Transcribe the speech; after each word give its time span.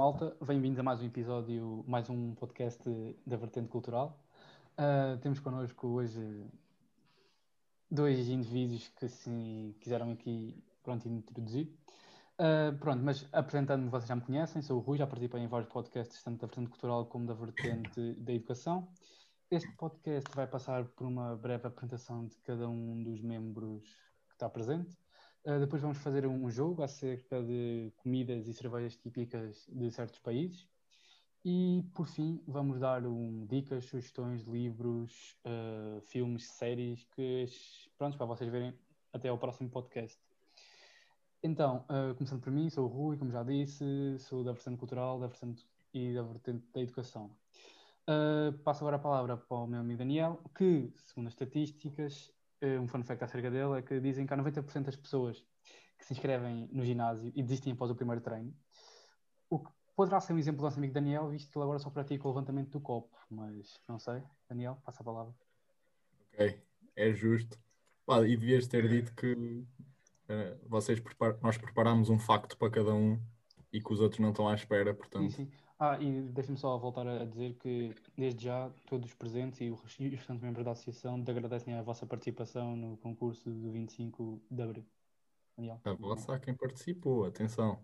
malta, 0.00 0.34
bem-vindos 0.42 0.78
a 0.78 0.82
mais 0.82 1.02
um 1.02 1.04
episódio, 1.04 1.84
mais 1.86 2.08
um 2.08 2.34
podcast 2.34 2.82
da 3.26 3.36
Vertente 3.36 3.68
Cultural. 3.68 4.18
Uh, 4.72 5.18
temos 5.18 5.40
connosco 5.40 5.88
hoje 5.88 6.42
dois 7.90 8.26
indivíduos 8.30 8.88
que 8.98 9.06
se 9.10 9.76
quiseram 9.78 10.12
aqui 10.12 10.56
pronto, 10.82 11.06
introduzir. 11.06 11.70
Uh, 12.38 12.74
pronto, 12.78 13.04
mas 13.04 13.28
apresentando-me, 13.30 13.90
vocês 13.90 14.08
já 14.08 14.16
me 14.16 14.22
conhecem, 14.22 14.62
sou 14.62 14.78
o 14.78 14.80
Rui, 14.80 14.96
já 14.96 15.06
participei 15.06 15.42
em 15.42 15.46
vários 15.46 15.70
podcasts, 15.70 16.22
tanto 16.22 16.40
da 16.40 16.46
Vertente 16.46 16.70
Cultural 16.70 17.04
como 17.04 17.26
da 17.26 17.34
Vertente 17.34 18.14
da 18.14 18.32
Educação. 18.32 18.88
Este 19.50 19.70
podcast 19.72 20.34
vai 20.34 20.46
passar 20.46 20.86
por 20.96 21.06
uma 21.06 21.36
breve 21.36 21.66
apresentação 21.68 22.26
de 22.26 22.38
cada 22.38 22.66
um 22.66 23.02
dos 23.02 23.20
membros 23.20 23.84
que 24.28 24.32
está 24.32 24.48
presente. 24.48 24.96
Uh, 25.44 25.58
depois 25.58 25.80
vamos 25.80 25.98
fazer 25.98 26.26
um 26.26 26.50
jogo 26.50 26.82
acerca 26.82 27.42
de 27.42 27.92
comidas 27.96 28.46
e 28.46 28.52
cervejas 28.52 28.96
típicas 28.96 29.66
de 29.72 29.90
certos 29.90 30.18
países. 30.18 30.68
E, 31.42 31.82
por 31.94 32.06
fim, 32.06 32.42
vamos 32.46 32.80
dar 32.80 33.06
um, 33.06 33.46
dicas, 33.46 33.86
sugestões 33.86 34.42
livros, 34.42 35.38
uh, 35.46 36.00
filmes, 36.02 36.46
séries, 36.46 37.04
que, 37.14 37.46
pronto, 37.96 38.18
para 38.18 38.26
vocês 38.26 38.50
verem 38.50 38.74
até 39.10 39.28
ao 39.28 39.38
próximo 39.38 39.70
podcast. 39.70 40.20
Então, 41.42 41.86
uh, 41.88 42.14
começando 42.14 42.42
por 42.42 42.52
mim, 42.52 42.68
sou 42.68 42.84
o 42.84 42.88
Rui, 42.88 43.16
como 43.16 43.30
já 43.30 43.42
disse, 43.42 44.18
sou 44.18 44.44
da 44.44 44.52
vertente 44.52 44.76
cultural 44.76 45.18
da 45.18 45.26
vertente 45.28 45.66
e 45.94 46.12
da 46.12 46.22
vertente 46.22 46.66
da 46.74 46.82
educação. 46.82 47.34
Uh, 48.06 48.52
passo 48.62 48.84
agora 48.84 48.96
a 48.96 49.00
palavra 49.00 49.36
para 49.38 49.56
o 49.56 49.66
meu 49.66 49.80
amigo 49.80 49.98
Daniel, 49.98 50.42
que, 50.54 50.92
segundo 51.06 51.28
as 51.28 51.32
estatísticas, 51.32 52.30
um 52.62 52.86
fun 52.86 53.02
fact 53.02 53.24
acerca 53.24 53.50
dele 53.50 53.78
é 53.78 53.82
que 53.82 54.00
dizem 54.00 54.26
que 54.26 54.34
há 54.34 54.36
90% 54.36 54.82
das 54.82 54.96
pessoas 54.96 55.44
que 55.98 56.04
se 56.04 56.12
inscrevem 56.12 56.68
no 56.72 56.84
ginásio 56.84 57.32
e 57.34 57.42
desistem 57.42 57.72
após 57.72 57.90
o 57.90 57.94
primeiro 57.94 58.20
treino. 58.20 58.54
O 59.48 59.58
que 59.58 59.70
poderá 59.96 60.20
ser 60.20 60.32
um 60.32 60.38
exemplo 60.38 60.58
do 60.58 60.64
nosso 60.64 60.78
amigo 60.78 60.94
Daniel, 60.94 61.28
visto 61.28 61.50
que 61.50 61.58
ele 61.58 61.64
agora 61.64 61.78
só 61.78 61.90
pratica 61.90 62.26
o 62.26 62.30
levantamento 62.30 62.70
do 62.70 62.80
copo, 62.80 63.16
mas 63.30 63.80
não 63.88 63.98
sei. 63.98 64.22
Daniel, 64.48 64.78
passa 64.84 65.02
a 65.02 65.04
palavra. 65.04 65.34
Ok, 66.32 66.62
é 66.96 67.12
justo. 67.12 67.58
E 68.26 68.36
devias 68.36 68.66
ter 68.66 68.88
dito 68.88 69.14
que 69.14 69.64
Uh, 70.30 70.56
vocês 70.68 71.00
prepar... 71.00 71.36
nós 71.42 71.58
preparámos 71.58 72.08
um 72.08 72.16
facto 72.16 72.56
para 72.56 72.70
cada 72.70 72.94
um 72.94 73.20
e 73.72 73.82
que 73.82 73.92
os 73.92 73.98
outros 73.98 74.20
não 74.20 74.30
estão 74.30 74.48
à 74.48 74.54
espera, 74.54 74.94
portanto. 74.94 75.32
Sim, 75.32 75.46
sim. 75.46 75.50
Ah, 75.82 75.96
e 75.98 76.20
deixa-me 76.20 76.58
só 76.58 76.76
voltar 76.76 77.08
a 77.08 77.24
dizer 77.24 77.54
que, 77.54 77.94
desde 78.14 78.44
já, 78.44 78.70
todos 78.86 79.08
os 79.08 79.14
presentes 79.16 79.62
e 79.62 79.70
os 79.70 79.80
restantes 79.80 80.42
membros 80.42 80.62
da 80.62 80.72
associação 80.72 81.24
agradecem 81.26 81.72
a 81.72 81.80
vossa 81.80 82.04
participação 82.04 82.76
no 82.76 82.98
concurso 82.98 83.48
do 83.50 83.72
25 83.72 84.42
de 84.50 84.62
Abril. 84.62 84.84
Daniel. 85.56 85.80
A 85.82 85.94
vossa 85.94 86.34
a 86.34 86.38
quem 86.38 86.52
participou, 86.52 87.24
atenção. 87.24 87.82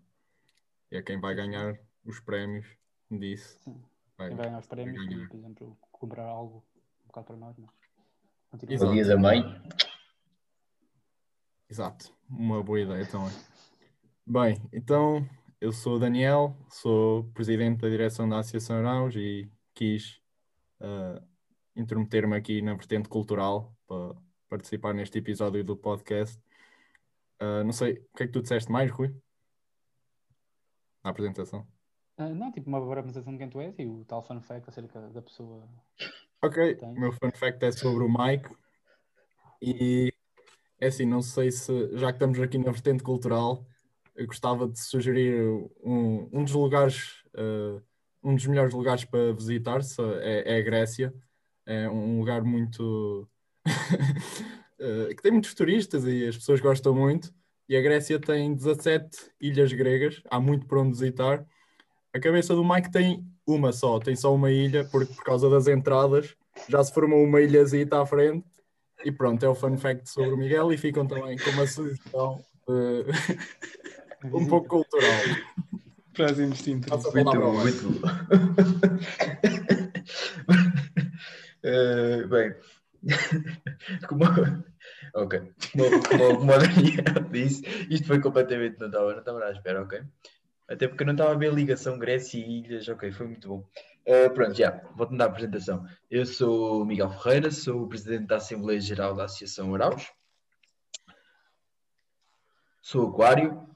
E 0.91 0.97
a 0.97 1.01
quem 1.01 1.19
vai 1.19 1.33
ganhar 1.33 1.75
os 2.05 2.19
prémios 2.19 2.67
disso. 3.09 3.57
Sim. 3.61 3.83
Vai, 4.15 4.27
quem 4.27 4.37
vai 4.37 4.45
ganhar 4.45 4.59
os 4.59 4.67
prémios, 4.67 5.03
e, 5.11 5.27
por 5.27 5.37
exemplo, 5.37 5.77
comprar 5.91 6.25
algo 6.25 6.63
um 7.03 7.07
bocado 7.07 7.25
para 7.25 7.37
nós. 7.37 7.57
Não? 7.57 7.67
O 8.53 8.93
dia 8.93 9.07
da 9.07 9.17
mãe. 9.17 9.41
Exato, 11.67 12.15
uma 12.29 12.63
boa 12.63 12.79
ideia 12.79 13.07
também. 13.07 13.33
Bem, 14.23 14.69
então 14.71 15.27
eu 15.59 15.71
sou 15.71 15.95
o 15.95 15.99
Daniel, 15.99 16.55
sou 16.69 17.23
presidente 17.33 17.81
da 17.81 17.89
direção 17.89 18.29
da 18.29 18.39
Associação 18.39 18.77
Araus 18.77 19.15
e 19.15 19.49
quis 19.73 20.21
uh, 20.79 21.23
intrometer-me 21.75 22.35
aqui 22.35 22.61
na 22.61 22.75
vertente 22.75 23.09
cultural 23.09 23.75
para 23.87 24.15
participar 24.47 24.93
neste 24.93 25.17
episódio 25.17 25.63
do 25.63 25.75
podcast. 25.75 26.37
Uh, 27.41 27.63
não 27.63 27.71
sei, 27.71 27.93
o 27.93 28.17
que 28.17 28.23
é 28.23 28.27
que 28.27 28.33
tu 28.33 28.41
disseste 28.41 28.71
mais, 28.71 28.91
Rui? 28.91 29.15
Na 31.03 31.09
apresentação. 31.09 31.67
Uh, 32.19 32.35
não, 32.35 32.51
tipo 32.51 32.69
uma 32.69 32.77
apresentação 32.77 33.33
de 33.33 33.39
quem 33.39 33.49
tu 33.49 33.59
és 33.59 33.77
e 33.79 33.85
o 33.87 34.05
tal 34.05 34.23
fun 34.23 34.41
fact 34.41 34.69
acerca 34.69 35.01
da 35.09 35.21
pessoa. 35.21 35.67
Ok, 36.43 36.77
o 36.81 36.99
meu 36.99 37.11
fun 37.11 37.31
fact 37.33 37.65
é 37.65 37.71
sobre 37.71 38.03
o 38.03 38.09
Mike 38.09 38.55
e 39.59 40.13
é 40.79 40.87
assim, 40.87 41.05
não 41.05 41.23
sei 41.23 41.51
se, 41.51 41.97
já 41.97 42.11
que 42.11 42.17
estamos 42.17 42.39
aqui 42.39 42.59
na 42.59 42.71
vertente 42.71 43.03
cultural, 43.03 43.65
eu 44.17 44.25
gostava 44.25 44.67
de 44.67 44.79
sugerir 44.79 45.39
um, 45.83 46.27
um 46.33 46.43
dos 46.43 46.53
lugares, 46.53 47.23
uh, 47.35 47.81
um 48.23 48.35
dos 48.35 48.47
melhores 48.47 48.73
lugares 48.73 49.05
para 49.05 49.31
visitar 49.31 49.79
é, 50.21 50.55
é 50.55 50.57
a 50.57 50.61
Grécia. 50.61 51.13
É 51.65 51.87
um 51.87 52.19
lugar 52.19 52.43
muito. 52.43 53.29
uh, 53.67 55.07
que 55.15 55.21
tem 55.21 55.31
muitos 55.31 55.53
turistas 55.53 56.03
e 56.05 56.27
as 56.27 56.35
pessoas 56.35 56.59
gostam 56.59 56.95
muito. 56.95 57.31
E 57.69 57.75
a 57.75 57.81
Grécia 57.81 58.19
tem 58.19 58.55
17 58.55 59.09
ilhas 59.39 59.71
gregas, 59.71 60.21
há 60.31 60.39
muito 60.39 60.65
para 60.65 60.79
onde 60.79 60.97
visitar. 60.97 61.45
A 62.13 62.19
cabeça 62.19 62.55
do 62.55 62.67
Mike 62.67 62.91
tem 62.91 63.23
uma 63.45 63.71
só, 63.71 63.99
tem 63.99 64.15
só 64.15 64.33
uma 64.33 64.49
ilha, 64.49 64.85
porque 64.85 65.13
por 65.13 65.23
causa 65.23 65.49
das 65.49 65.67
entradas 65.67 66.35
já 66.67 66.83
se 66.83 66.93
formou 66.93 67.23
uma 67.23 67.41
ilhazita 67.41 68.01
à 68.01 68.05
frente 68.05 68.47
e 69.05 69.11
pronto, 69.11 69.43
é 69.45 69.49
o 69.49 69.53
fun 69.53 69.77
fact 69.77 70.09
sobre 70.09 70.31
o 70.31 70.37
Miguel 70.37 70.71
e 70.71 70.77
ficam 70.77 71.05
também 71.05 71.37
com 71.37 71.49
uma 71.51 71.67
sugestão 71.67 72.41
um 74.25 74.47
pouco 74.47 74.67
cultural. 74.67 75.09
Próximo 76.13 76.47
instinto. 76.47 76.89
Muito 76.89 77.31
bom, 77.31 77.53
muito 77.53 77.89
bom. 77.91 78.07
uh, 81.63 82.27
bem, 82.27 82.55
como, 84.07 84.23
ok, 85.13 85.53
como, 85.71 86.07
como, 86.09 86.37
como 86.39 86.51
a 86.53 86.57
Daniel 86.57 87.29
disse, 87.31 87.63
isto 87.89 88.07
foi 88.07 88.19
completamente, 88.19 88.79
não 88.79 88.87
estava, 88.87 89.11
não 89.11 89.19
estava 89.19 89.45
à 89.45 89.51
espera, 89.51 89.83
ok? 89.83 90.01
Até 90.67 90.87
porque 90.87 91.03
eu 91.03 91.07
não 91.07 91.13
estava 91.13 91.31
a 91.31 91.37
ver 91.37 91.51
a 91.51 91.53
ligação 91.53 91.97
Grécia 91.97 92.39
e 92.39 92.59
ilhas, 92.61 92.89
ok, 92.89 93.11
foi 93.11 93.27
muito 93.27 93.47
bom. 93.47 93.69
Uh, 94.05 94.33
pronto, 94.33 94.53
já, 94.53 94.81
vou-te 94.95 95.15
dar 95.15 95.25
a 95.25 95.27
apresentação. 95.27 95.85
Eu 96.09 96.25
sou 96.25 96.85
Miguel 96.85 97.09
Ferreira, 97.09 97.51
sou 97.51 97.83
o 97.83 97.87
presidente 97.87 98.27
da 98.27 98.37
Assembleia 98.37 98.79
Geral 98.79 99.15
da 99.15 99.25
Associação 99.25 99.73
Araus. 99.75 100.11
Sou 102.81 103.09
aquário. 103.09 103.67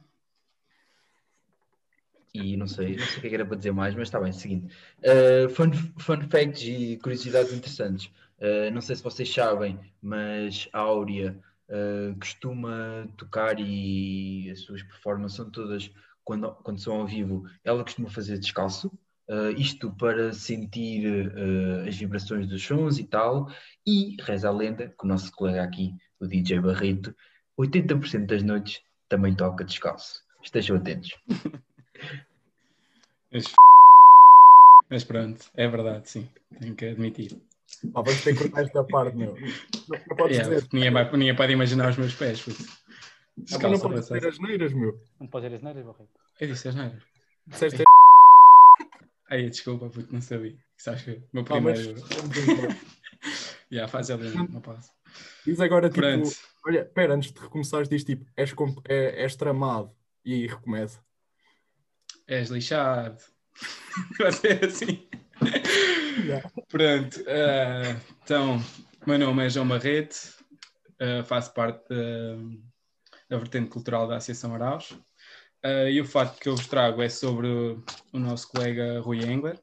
E 2.33 2.55
não 2.55 2.67
sei, 2.67 2.95
não 2.95 3.05
sei 3.05 3.17
o 3.17 3.21
que 3.21 3.27
é 3.27 3.33
era 3.33 3.45
para 3.45 3.57
dizer 3.57 3.71
mais, 3.71 3.93
mas 3.93 4.07
está 4.07 4.19
bem, 4.19 4.31
seguinte. 4.31 4.73
Uh, 4.99 5.49
fun, 5.49 5.71
fun 5.99 6.21
facts 6.29 6.63
e 6.63 6.97
curiosidades 6.97 7.53
interessantes. 7.53 8.09
Uh, 8.39 8.71
não 8.73 8.81
sei 8.81 8.95
se 8.95 9.03
vocês 9.03 9.31
sabem, 9.31 9.77
mas 10.01 10.69
a 10.71 10.79
Áurea 10.79 11.37
uh, 11.69 12.17
costuma 12.17 13.07
tocar 13.17 13.59
e 13.59 14.49
as 14.49 14.61
suas 14.61 14.81
performances 14.81 15.35
são 15.35 15.49
todas, 15.49 15.91
quando, 16.23 16.51
quando 16.63 16.79
são 16.79 17.01
ao 17.01 17.07
vivo, 17.07 17.45
ela 17.63 17.83
costuma 17.83 18.09
fazer 18.09 18.37
descalço. 18.37 18.91
Uh, 19.27 19.51
isto 19.57 19.91
para 19.91 20.33
sentir 20.33 21.27
uh, 21.27 21.87
as 21.87 21.95
vibrações 21.95 22.47
dos 22.47 22.63
sons 22.63 22.97
e 22.97 23.03
tal. 23.03 23.49
E 23.85 24.15
reza 24.21 24.49
a 24.49 24.51
lenda 24.51 24.87
que 24.87 25.05
o 25.05 25.07
nosso 25.07 25.31
colega 25.31 25.63
aqui, 25.63 25.95
o 26.19 26.27
DJ 26.27 26.59
Barreto, 26.59 27.15
80% 27.59 28.25
das 28.25 28.43
noites 28.43 28.81
também 29.07 29.35
toca 29.35 29.63
descalço. 29.63 30.21
Estejam 30.43 30.77
atentos. 30.77 31.11
Mas 34.89 35.03
pronto, 35.05 35.49
é 35.53 35.67
verdade, 35.67 36.09
sim. 36.09 36.29
Tenho 36.59 36.75
que 36.75 36.85
admitir. 36.85 37.41
Ah, 37.95 38.01
vamos 38.01 38.21
ter 38.23 38.33
que 38.33 38.43
cortar 38.43 38.63
esta 38.63 38.83
parte, 38.83 39.15
meu. 39.15 39.35
Não, 39.35 39.99
não 40.07 40.17
podes 40.17 40.37
yeah, 40.37 40.55
dizer. 40.55 40.69
Ninguém, 40.73 40.91
vai, 40.91 41.11
ninguém 41.11 41.35
pode 41.35 41.53
imaginar 41.53 41.89
os 41.89 41.97
meus 41.97 42.13
pés. 42.13 42.45
Ah, 43.53 43.69
não 43.69 43.79
podes 43.79 44.07
dizer 44.07 44.27
as 44.27 44.39
neiras, 44.39 44.73
meu. 44.73 45.01
Não 45.19 45.27
pode 45.27 45.45
dizer 45.45 45.55
as 45.55 45.63
neiras, 45.63 45.85
Barreto. 45.85 46.19
Eu 46.39 46.47
disse 46.47 46.67
as 46.67 46.75
neiras. 46.75 47.01
Disseste 47.47 47.83
Aí, 49.29 49.49
desculpa, 49.49 49.89
porque 49.89 50.13
não 50.13 50.21
sabia. 50.21 50.57
Sabes 50.75 51.03
que 51.03 51.23
meu 51.31 51.45
primeiro. 51.45 51.95
Ah, 52.01 52.75
Já 53.71 53.87
faz 53.87 54.11
ali, 54.11 54.29
não 54.49 54.59
passa. 54.59 54.91
Diz 55.45 55.59
agora, 55.61 55.89
tipo, 55.89 56.01
Pronto. 56.01 56.29
olha, 56.65 56.81
espera, 56.81 57.13
antes 57.13 57.31
de 57.31 57.39
recomeçares, 57.39 57.87
diz 57.87 58.03
tipo, 58.03 58.25
és, 58.35 58.53
é, 58.89 59.23
és 59.23 59.35
tramado. 59.37 59.95
E 60.25 60.33
aí 60.33 60.47
recomeça. 60.47 60.99
És 62.31 62.49
lixado. 62.49 63.21
Vai 64.17 64.31
ser 64.31 64.63
assim. 64.63 65.05
Yeah. 66.25 66.49
Pronto. 66.69 67.19
Uh, 67.19 67.99
então, 68.23 68.57
meu 69.05 69.19
nome 69.19 69.45
é 69.45 69.49
João 69.49 69.67
Barrete, 69.67 70.29
uh, 71.01 71.25
faço 71.25 71.53
parte 71.53 71.89
da, 71.89 72.37
da 73.29 73.37
vertente 73.37 73.69
cultural 73.69 74.07
da 74.07 74.15
Associação 74.15 74.55
Araus. 74.55 74.91
Uh, 74.91 75.89
e 75.91 75.99
o 75.99 76.05
fato 76.05 76.39
que 76.39 76.47
eu 76.47 76.55
vos 76.55 76.67
trago 76.67 77.01
é 77.01 77.09
sobre 77.09 77.47
o 78.13 78.19
nosso 78.19 78.47
colega 78.47 79.01
Rui 79.01 79.25
Engler. 79.25 79.59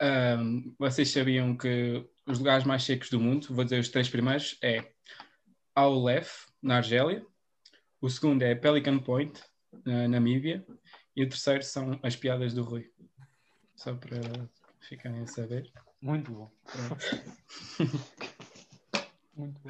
Um, 0.00 0.72
vocês 0.78 1.10
sabiam 1.10 1.56
que 1.56 2.08
os 2.28 2.38
lugares 2.38 2.64
mais 2.64 2.84
secos 2.84 3.10
do 3.10 3.18
mundo, 3.18 3.48
vou 3.50 3.64
dizer 3.64 3.80
os 3.80 3.88
três 3.88 4.08
primeiros, 4.08 4.56
é 4.62 4.88
Aulef, 5.74 6.46
na 6.62 6.76
Argélia, 6.76 7.26
o 8.00 8.08
segundo 8.08 8.42
é 8.42 8.54
Pelican 8.54 9.00
Point, 9.00 9.42
na 9.84 10.06
Namíbia, 10.06 10.64
e 11.16 11.22
o 11.22 11.28
terceiro 11.28 11.62
são 11.62 11.98
as 12.02 12.16
piadas 12.16 12.54
do 12.54 12.62
Rui. 12.62 12.90
Só 13.76 13.94
para 13.94 14.18
ficarem 14.80 15.22
a 15.22 15.26
saber. 15.26 15.70
Muito 16.00 16.32
bom. 16.32 16.50
Muito 19.36 19.60
bom. 19.60 19.68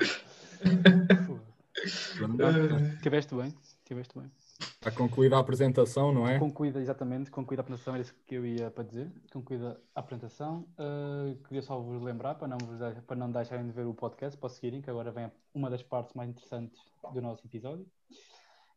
Tiveste 3.03 3.35
bem, 3.35 3.53
tiveste 3.85 4.19
bem. 4.19 4.31
Está 4.61 4.91
concluída 4.91 5.37
a 5.37 5.41
apresentação, 5.41 6.13
não 6.13 6.29
é? 6.29 6.39
Concluída, 6.39 6.81
exatamente, 6.81 7.31
concluída 7.31 7.63
a 7.63 7.65
apresentação, 7.65 7.95
era 7.95 8.03
isso 8.03 8.15
que 8.27 8.35
eu 8.35 8.47
ia 8.47 8.71
para 8.71 8.85
dizer. 8.85 9.11
Concluída 9.33 9.81
a 9.95 10.01
apresentação. 10.01 10.69
Uh, 10.79 11.37
queria 11.45 11.63
só 11.63 11.81
vos 11.81 12.03
lembrar, 12.03 12.35
para 12.35 12.47
não, 12.47 12.59
vos, 12.59 12.79
para 13.07 13.17
não 13.17 13.31
deixarem 13.31 13.67
de 13.67 13.73
ver 13.73 13.87
o 13.87 13.95
podcast, 13.95 14.39
para 14.39 14.49
seguirem, 14.49 14.83
que 14.83 14.91
agora 14.91 15.11
vem 15.11 15.31
uma 15.55 15.71
das 15.71 15.83
partes 15.83 16.15
mais 16.15 16.29
interessantes 16.29 16.79
do 17.13 17.21
nosso 17.21 17.47
episódio. 17.47 17.87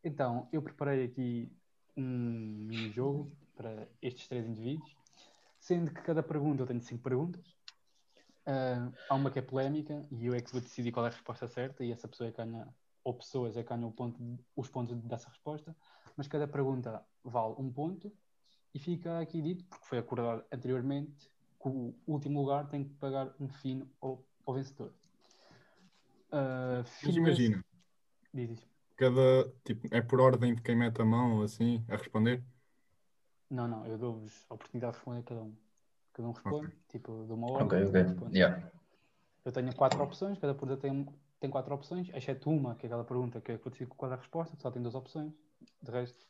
Então, 0.03 0.47
eu 0.51 0.61
preparei 0.61 1.05
aqui 1.05 1.51
um 1.97 2.65
mini-jogo 2.67 3.31
para 3.55 3.87
estes 4.01 4.27
três 4.27 4.47
indivíduos, 4.47 4.95
sendo 5.59 5.91
que 5.91 6.01
cada 6.01 6.21
pergunta, 6.21 6.61
eu 6.61 6.67
tenho 6.67 6.81
cinco 6.81 7.03
perguntas. 7.03 7.45
Uh, 8.45 8.93
há 9.09 9.15
uma 9.15 9.29
que 9.29 9.39
é 9.39 9.41
polémica 9.41 10.05
e 10.09 10.25
eu 10.25 10.33
é 10.33 10.39
que 10.39 10.51
vou 10.51 10.61
decidir 10.61 10.91
qual 10.91 11.05
é 11.05 11.09
a 11.09 11.11
resposta 11.11 11.47
certa 11.47 11.83
e 11.83 11.91
essa 11.91 12.07
pessoa 12.07 12.29
é 12.29 12.31
que 12.31 12.37
ganha, 12.37 12.67
ou 13.03 13.13
pessoas 13.13 13.57
é 13.57 13.63
que 13.63 13.69
ganham 13.69 13.91
ponto, 13.91 14.39
os 14.55 14.69
pontos 14.69 14.95
dessa 15.03 15.27
resposta 15.27 15.75
mas 16.17 16.27
cada 16.27 16.47
pergunta 16.47 17.05
vale 17.23 17.53
um 17.59 17.71
ponto 17.71 18.11
e 18.73 18.79
fica 18.79 19.19
aqui 19.19 19.39
dito, 19.39 19.63
porque 19.65 19.85
foi 19.85 19.99
acordado 19.99 20.43
anteriormente, 20.51 21.29
que 21.61 21.69
o 21.69 21.95
último 22.07 22.41
lugar 22.41 22.67
tem 22.67 22.83
que 22.83 22.93
pagar 22.95 23.33
um 23.39 23.47
fino 23.47 23.87
ao, 24.01 24.25
ao 24.45 24.55
vencedor. 24.55 24.91
Uh, 26.29 26.83
mas 27.03 27.15
imagina, 27.15 27.63
cada 28.97 29.49
tipo 29.63 29.87
é 29.91 30.01
por 30.01 30.19
ordem 30.19 30.55
de 30.55 30.61
quem 30.61 30.75
mete 30.75 31.01
a 31.01 31.05
mão 31.05 31.41
assim 31.41 31.85
a 31.87 31.95
responder? 31.95 32.43
Não, 33.49 33.67
não, 33.67 33.85
eu 33.85 33.97
dou-vos 33.97 34.45
a 34.49 34.55
oportunidade 34.55 34.93
de 34.93 34.97
responder 34.97 35.19
a 35.19 35.23
cada 35.23 35.41
um. 35.43 35.55
Cada 36.11 36.27
um 36.27 36.31
responde, 36.31 36.67
okay. 36.67 36.79
tipo, 36.89 37.25
de 37.25 37.31
uma 37.31 37.51
hora. 37.51 37.63
Ok, 37.63 37.85
ok. 37.85 38.05
Yeah. 38.33 38.71
Eu 39.45 39.51
tenho 39.51 39.73
quatro 39.75 40.01
opções, 40.03 40.37
cada 40.39 40.53
pergunta 40.53 40.81
tem, 40.81 41.07
tem 41.39 41.49
quatro 41.49 41.73
opções, 41.73 42.09
exceto 42.13 42.49
uma, 42.49 42.75
que 42.75 42.85
é 42.85 42.87
aquela 42.87 43.05
pergunta 43.05 43.39
que 43.39 43.51
eu 43.51 43.57
vou 43.59 43.71
decidir 43.71 43.87
qual 43.87 44.11
é 44.11 44.15
a 44.15 44.17
resposta, 44.17 44.57
só 44.57 44.69
tem 44.69 44.81
duas 44.81 44.95
opções. 44.95 45.31
De 45.81 45.91
resto, 45.91 46.27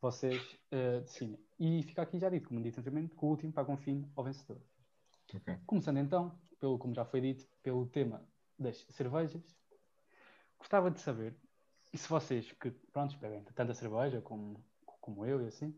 vocês 0.00 0.58
uh, 0.72 1.00
decidem. 1.00 1.38
E 1.58 1.82
fica 1.84 2.02
aqui 2.02 2.18
já 2.18 2.28
dito, 2.28 2.48
como 2.48 2.60
disse 2.60 2.78
anteriormente, 2.80 3.14
que 3.14 3.24
o 3.24 3.28
último 3.28 3.52
paga 3.52 3.72
um 3.72 3.76
fim 3.76 4.10
ao 4.14 4.24
vencedor. 4.24 4.60
Okay. 5.34 5.56
Começando 5.66 5.98
então, 5.98 6.38
pelo, 6.58 6.78
como 6.78 6.94
já 6.94 7.04
foi 7.04 7.20
dito, 7.20 7.46
pelo 7.62 7.86
tema 7.86 8.22
das 8.58 8.84
cervejas, 8.90 9.56
gostava 10.58 10.90
de 10.90 11.00
saber, 11.00 11.36
e 11.96 11.98
se 11.98 12.10
vocês 12.10 12.52
que 12.52 12.70
pronto, 12.92 13.16
bebem 13.16 13.42
tanta 13.54 13.72
cerveja 13.72 14.20
como, 14.20 14.62
como 14.84 15.24
eu 15.24 15.40
e 15.42 15.46
assim, 15.46 15.74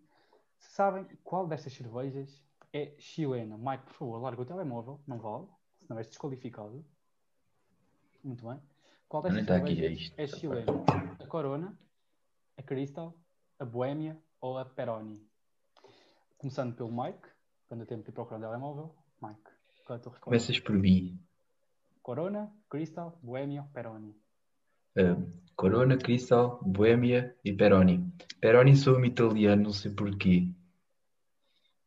se 0.59 0.73
sabem 0.73 1.07
qual 1.23 1.47
destas 1.47 1.73
cervejas 1.73 2.43
é 2.73 2.93
chilena. 2.99 3.57
Mike, 3.57 3.85
por 3.85 3.93
favor, 3.93 4.19
larga 4.21 4.43
o 4.43 4.45
telemóvel, 4.45 5.01
não 5.07 5.21
vale, 5.21 5.47
senão 5.79 5.97
és 5.97 6.09
desqualificado. 6.09 6.85
Muito 8.25 8.45
bem. 8.45 8.61
Qual 9.09 9.23
destas 9.23 9.47
cervejas 9.47 10.13
é, 10.17 10.25
é 10.25 10.27
chilena? 10.27 10.73
A 11.21 11.27
Corona, 11.29 11.79
a 12.57 12.63
Crystal, 12.65 13.15
a 13.57 13.65
Boêmia 13.65 14.21
ou 14.41 14.59
a 14.59 14.65
Peroni? 14.65 15.25
Começando 16.37 16.75
pelo 16.75 16.91
Mike, 16.91 17.29
quando 17.69 17.83
eu 17.83 17.87
tenho 17.87 18.03
que 18.03 18.11
procurar 18.11 18.39
o 18.39 18.41
telemóvel. 18.41 18.93
Mike, 19.23 19.51
qual 19.87 19.97
é 19.97 20.01
a 20.01 20.03
tua 20.03 20.11
resposta? 20.11 20.25
Começas 20.25 20.59
por 20.59 20.75
mim. 20.75 21.25
Corona, 22.03 22.53
Crystal, 22.69 23.17
Boêmia 23.23 23.63
ou 23.63 23.69
Peroni? 23.69 24.21
Uh, 24.97 25.48
Corona, 25.59 25.97
Crystal, 25.97 26.61
Boêmia 26.65 27.35
e 27.45 27.53
Peroni. 27.53 28.07
Peroni 28.41 28.77
sou-me 28.77 29.09
italiano, 29.09 29.65
não 29.65 29.73
sei 29.73 29.91
porquê. 29.91 30.49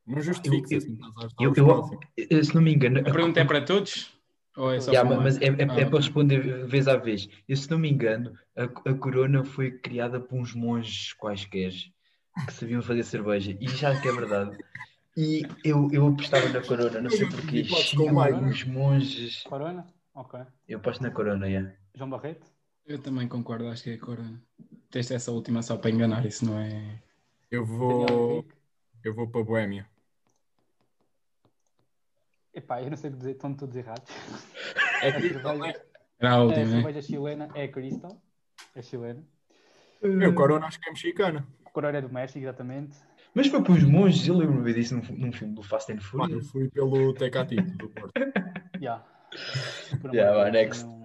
Não 0.06 0.22
justifiques 0.22 0.84
assim. 0.84 1.00
Eu, 1.40 1.54
eu, 1.56 2.00
eu, 2.18 2.44
se 2.44 2.54
não 2.54 2.62
me 2.62 2.74
engano. 2.74 3.00
A 3.00 3.04
pergunta 3.04 3.40
é 3.40 3.46
para 3.46 3.64
todos? 3.64 4.12
Ou 4.58 4.74
é 4.74 4.82
só 4.82 4.92
yeah, 4.92 5.10
mas 5.18 5.38
é, 5.38 5.46
é, 5.46 5.48
é 5.48 5.68
ah, 5.70 5.80
é 5.80 5.86
para 5.86 6.00
responder 6.00 6.68
vez 6.68 6.86
a 6.90 6.98
vez. 6.98 7.30
Eu, 7.48 7.56
se 7.56 7.72
não 7.72 7.80
me 7.80 7.90
engano, 7.90 8.34
a, 8.58 8.64
a 8.64 8.94
corona 8.94 9.46
foi 9.46 9.72
criada 9.72 10.20
por 10.20 10.38
uns 10.38 10.54
monges 10.54 11.14
quaisquer 11.14 11.72
que 12.46 12.54
sabiam 12.54 12.82
fazer 12.82 13.04
cerveja. 13.04 13.56
E 13.58 13.70
já 13.70 13.98
que 14.02 14.10
é 14.10 14.12
verdade. 14.12 14.58
E 15.16 15.44
eu, 15.64 15.88
eu 15.94 16.08
apostava 16.08 16.50
na 16.50 16.60
corona, 16.60 17.00
não 17.00 17.10
sei 17.10 17.26
porquê. 17.30 17.62
Os 17.62 18.66
monges. 18.66 19.44
Corona? 19.44 19.88
Ok. 20.14 20.42
Eu 20.68 20.80
aposto 20.80 21.02
na 21.02 21.12
corona, 21.12 21.48
yeah. 21.48 21.74
João 21.96 22.10
Barreto? 22.10 22.51
Eu 22.92 23.00
também 23.00 23.26
concordo, 23.26 23.70
acho 23.70 23.84
que 23.84 23.92
é 23.92 23.94
a 23.94 24.00
corona. 24.00 24.44
Teste 24.90 25.14
essa 25.14 25.32
última 25.32 25.62
só 25.62 25.78
para 25.78 25.90
enganar, 25.90 26.26
isso 26.26 26.44
não 26.44 26.60
é. 26.60 27.02
Eu 27.50 27.66
vou. 27.66 28.46
Eu 29.02 29.16
vou 29.16 29.30
para 29.30 29.40
a 29.40 29.44
Boémia. 29.46 29.88
Epá, 32.54 32.82
eu 32.84 32.90
não 32.90 32.98
sei 32.98 33.12
dizer, 33.12 33.32
estão 33.32 33.54
todos 33.54 33.78
errados. 33.78 34.12
É 35.02 35.08
a 35.08 35.22
cerveja, 35.22 35.86
Era 36.20 36.32
a 36.34 36.44
última, 36.44 36.66
a 36.66 36.68
cerveja 36.68 37.02
chilena 37.02 37.50
é 37.56 37.66
Crystal, 37.70 38.22
é 38.76 38.82
chilena. 38.82 39.24
O 40.04 40.34
Corona 40.34 40.66
acho 40.66 40.78
que 40.78 40.90
é 40.90 40.92
mexicana. 40.92 41.48
O 41.66 41.70
Corona 41.70 41.98
é 41.98 42.02
do 42.02 42.12
México, 42.12 42.40
exatamente. 42.40 42.98
Mas 43.34 43.48
foi 43.48 43.64
para 43.64 43.72
os 43.72 43.84
monges, 43.86 44.28
eu 44.28 44.36
lembro-me 44.36 44.74
disso 44.74 44.98
num, 44.98 45.18
num 45.18 45.32
filme 45.32 45.56
do 45.56 45.64
Fast 45.64 45.94
and 45.94 46.02
Furious. 46.02 46.44
eu 46.44 46.50
fui 46.52 46.70
pelo 46.70 47.14
Tecatito 47.14 47.72
do 47.78 47.88
Porto. 47.88 48.12
Já. 48.82 49.02
Yeah, 50.14 50.52
next. 50.52 50.84
Não, 50.84 51.01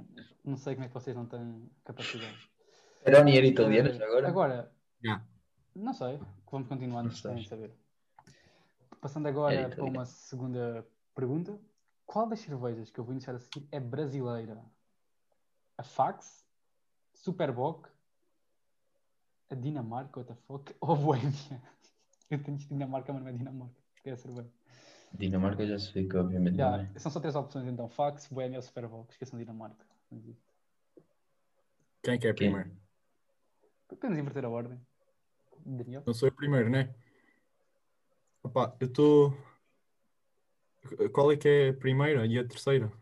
não, 0.47 0.57
sei 0.57 0.75
como 0.75 0.85
é 0.85 0.89
que 0.89 0.95
vocês 0.95 1.17
não 1.17 1.27
têm 1.27 1.71
capacidade. 1.85 2.51
Peroni 3.05 3.37
era 3.37 3.47
italiana 3.47 3.93
já 3.93 4.05
agora? 4.05 4.29
Agora, 4.29 4.73
yeah. 5.05 5.25
não 5.75 5.93
sei, 5.93 6.19
vamos 6.51 6.69
continuar 6.69 7.11
sem 7.11 7.45
saber. 7.45 7.73
Passando 9.01 9.29
agora 9.29 9.69
para 9.69 9.85
uma 9.85 10.05
segunda 10.05 10.87
Pergunta: 11.17 11.59
qual 12.05 12.29
das 12.29 12.41
cervejas 12.41 12.91
que 12.91 13.01
eu 13.01 13.05
vou 13.05 13.15
iniciar 13.15 13.35
a 13.35 13.39
seguir 13.39 13.67
é 13.73 13.81
brasileira? 13.81 14.63
A 15.79 15.83
Fax, 15.83 16.47
Superboc, 17.15 17.89
a 19.51 19.55
Dinamarca, 19.55 20.21
what 20.21 20.29
the 20.29 20.35
fuck, 20.47 20.75
ou 20.81 20.93
a 20.93 20.95
Boêmia? 20.95 21.63
Eu 22.31 22.43
tenho 22.43 22.59
Dinamarca, 22.59 23.13
mas 23.15 23.23
não 23.23 23.31
é 23.31 23.33
Dinamarca, 23.33 23.81
que 24.03 24.11
é 24.11 24.13
a 24.13 24.17
cerveja. 24.17 24.51
Dinamarca 25.15 25.67
já 25.67 25.79
se 25.79 25.91
fica, 25.93 26.21
obviamente. 26.21 26.57
Yeah, 26.57 26.87
são 26.99 27.11
só 27.11 27.19
três 27.19 27.35
opções 27.35 27.67
então: 27.67 27.89
Fax, 27.89 28.29
Boêmia 28.29 28.59
ou 28.59 28.63
Superboc. 28.63 29.11
Esqueçam 29.11 29.39
Dinamarca. 29.39 29.87
Quem 32.03 32.15
é 32.15 32.19
que 32.19 32.29
é 32.29 32.33
Quem? 32.33 32.51
primeiro? 32.51 32.71
Podemos 33.89 34.19
inverter 34.19 34.45
a 34.45 34.49
ordem. 34.49 34.81
Daniel? 35.65 36.03
Não 36.07 36.15
sou 36.15 36.29
o 36.29 36.33
primeiro, 36.33 36.71
né? 36.71 36.95
Opa, 38.43 38.77
eu 38.81 38.87
estou. 38.87 39.31
Tô... 39.31 39.37
Qual 41.11 41.33
é 41.33 41.37
que 41.37 41.49
é 41.49 41.69
a 41.71 41.75
primeira 41.75 42.25
e 42.27 42.39
a 42.39 42.47
terceira? 42.47 42.93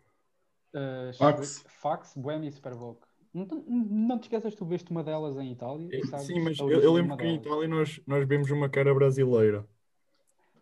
Uh, 0.72 1.12
Fax. 1.16 1.64
Fax, 1.68 2.14
Bohemia 2.16 2.48
e 2.48 2.52
Supervoc. 2.52 3.04
Não, 3.32 3.46
não, 3.46 4.18
te 4.18 4.24
esqueças, 4.24 4.54
tu 4.54 4.64
veste 4.64 4.90
uma 4.90 5.02
delas 5.02 5.36
em 5.36 5.52
Itália? 5.52 5.88
Sabes, 6.06 6.26
Sim, 6.26 6.40
mas 6.40 6.58
eu, 6.58 6.70
eu 6.70 6.92
lembro 6.92 7.16
que 7.16 7.24
em 7.24 7.34
Itália 7.34 7.66
nós, 7.66 8.00
nós 8.06 8.26
vemos 8.26 8.50
uma 8.50 8.68
que 8.68 8.78
era 8.78 8.94
brasileira. 8.94 9.68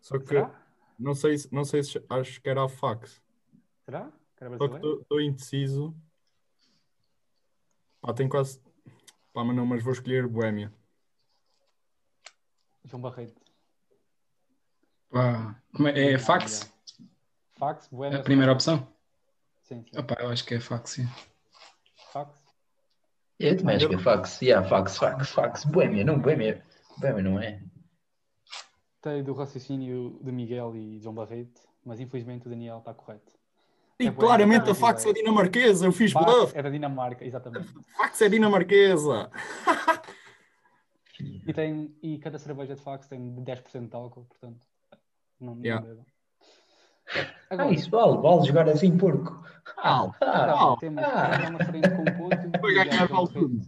Só 0.00 0.18
que 0.18 0.28
Será? 0.28 0.66
não 0.98 1.14
sei, 1.14 1.36
não 1.52 1.64
sei 1.64 1.82
se 1.82 2.02
acho 2.08 2.40
que 2.40 2.48
era 2.48 2.64
a 2.64 2.68
Fax. 2.68 3.22
Será? 3.84 4.10
Que 4.36 4.44
era 4.44 4.56
Só 4.56 4.68
que 4.68 4.86
estou 4.86 5.20
indeciso. 5.20 5.94
Pá, 8.02 8.12
tem 8.12 8.28
quase. 8.28 8.60
Pá, 9.32 9.44
mas 9.44 9.54
não, 9.54 9.64
mas 9.64 9.82
vou 9.82 9.92
escolher 9.92 10.26
Boémia. 10.26 10.72
João 12.84 13.00
Barreto. 13.00 13.40
Pá, 15.08 15.54
como 15.72 15.88
é? 15.88 16.14
é 16.14 16.18
fax? 16.18 16.72
Fax, 17.52 17.88
Buenos 17.92 18.18
A 18.18 18.22
primeira 18.24 18.52
opção? 18.52 18.92
Sim, 19.62 19.84
sim. 19.88 19.98
Opa, 19.98 20.16
eu 20.18 20.30
acho 20.30 20.44
que 20.44 20.54
é 20.54 20.60
fax, 20.60 20.90
sim. 20.90 21.06
Fax? 22.12 22.36
Eu 23.38 23.56
também 23.56 23.76
acho 23.76 23.88
que 23.88 23.94
é 23.94 23.98
fax. 23.98 24.42
Yeah, 24.42 24.68
fax, 24.68 24.98
fax, 24.98 25.30
fax. 25.30 25.64
Boêmia, 25.64 26.04
não, 26.04 26.18
Boêmia. 26.18 26.64
Boêmia 26.98 27.22
não 27.22 27.40
é. 27.40 27.62
Tem 29.00 29.22
do 29.22 29.32
raciocínio 29.32 30.18
de 30.22 30.32
Miguel 30.32 30.74
e 30.74 30.98
João 30.98 31.14
Barreto, 31.14 31.60
mas 31.84 32.00
infelizmente 32.00 32.48
o 32.48 32.50
Daniel 32.50 32.78
está 32.78 32.92
correto. 32.92 33.32
E 34.02 34.08
é 34.08 34.12
claramente 34.12 34.70
a 34.70 34.74
fax 34.74 35.04
é 35.06 35.12
dinamarquesa, 35.12 35.86
eu 35.86 35.92
fiz 35.92 36.12
bluff. 36.12 36.56
É 36.56 36.62
da 36.62 36.70
Dinamarca, 36.70 37.24
exatamente. 37.24 37.68
Fax 37.96 38.20
é 38.22 38.28
dinamarquesa. 38.28 39.30
e, 41.46 41.52
tem, 41.52 41.94
e 42.02 42.18
cada 42.18 42.38
cerveja 42.38 42.74
de 42.74 42.80
fax 42.80 43.06
tem 43.06 43.20
10% 43.20 43.88
de 43.88 43.96
álcool, 43.96 44.24
portanto, 44.24 44.66
não, 45.40 45.54
não 45.54 45.62
yeah. 45.62 45.86
Agora, 47.50 47.68
ah, 47.68 47.72
isso 47.72 47.90
vale, 47.90 48.16
vale 48.18 48.46
jogar 48.46 48.68
assim, 48.68 48.96
porco. 48.96 49.44
Ah, 49.76 50.10
ah, 50.20 50.76
temos 50.80 51.04
ah. 51.04 51.48
uma 51.50 51.64
frente 51.64 51.90
com 51.90 52.02
um 52.02 52.04
ponto. 52.04 52.60
Foi 52.60 52.74
ganhar 52.74 53.06
vale 53.06 53.28
tudo. 53.28 53.60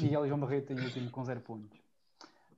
Miguel 0.00 0.24
e 0.24 0.28
João 0.28 0.40
Barreto 0.40 0.66
têm 0.66 0.76
o 0.78 0.84
último 0.84 1.10
com 1.10 1.24
zero 1.24 1.40
pontos. 1.40 1.78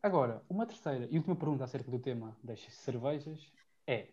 Agora, 0.03 0.43
uma 0.49 0.67
terceira 0.67 1.09
e 1.11 1.17
última 1.17 1.37
pergunta 1.37 1.65
acerca 1.65 1.91
do 1.91 1.99
tema 1.99 2.37
das 2.43 2.61
cervejas 2.71 3.41
é: 3.87 4.09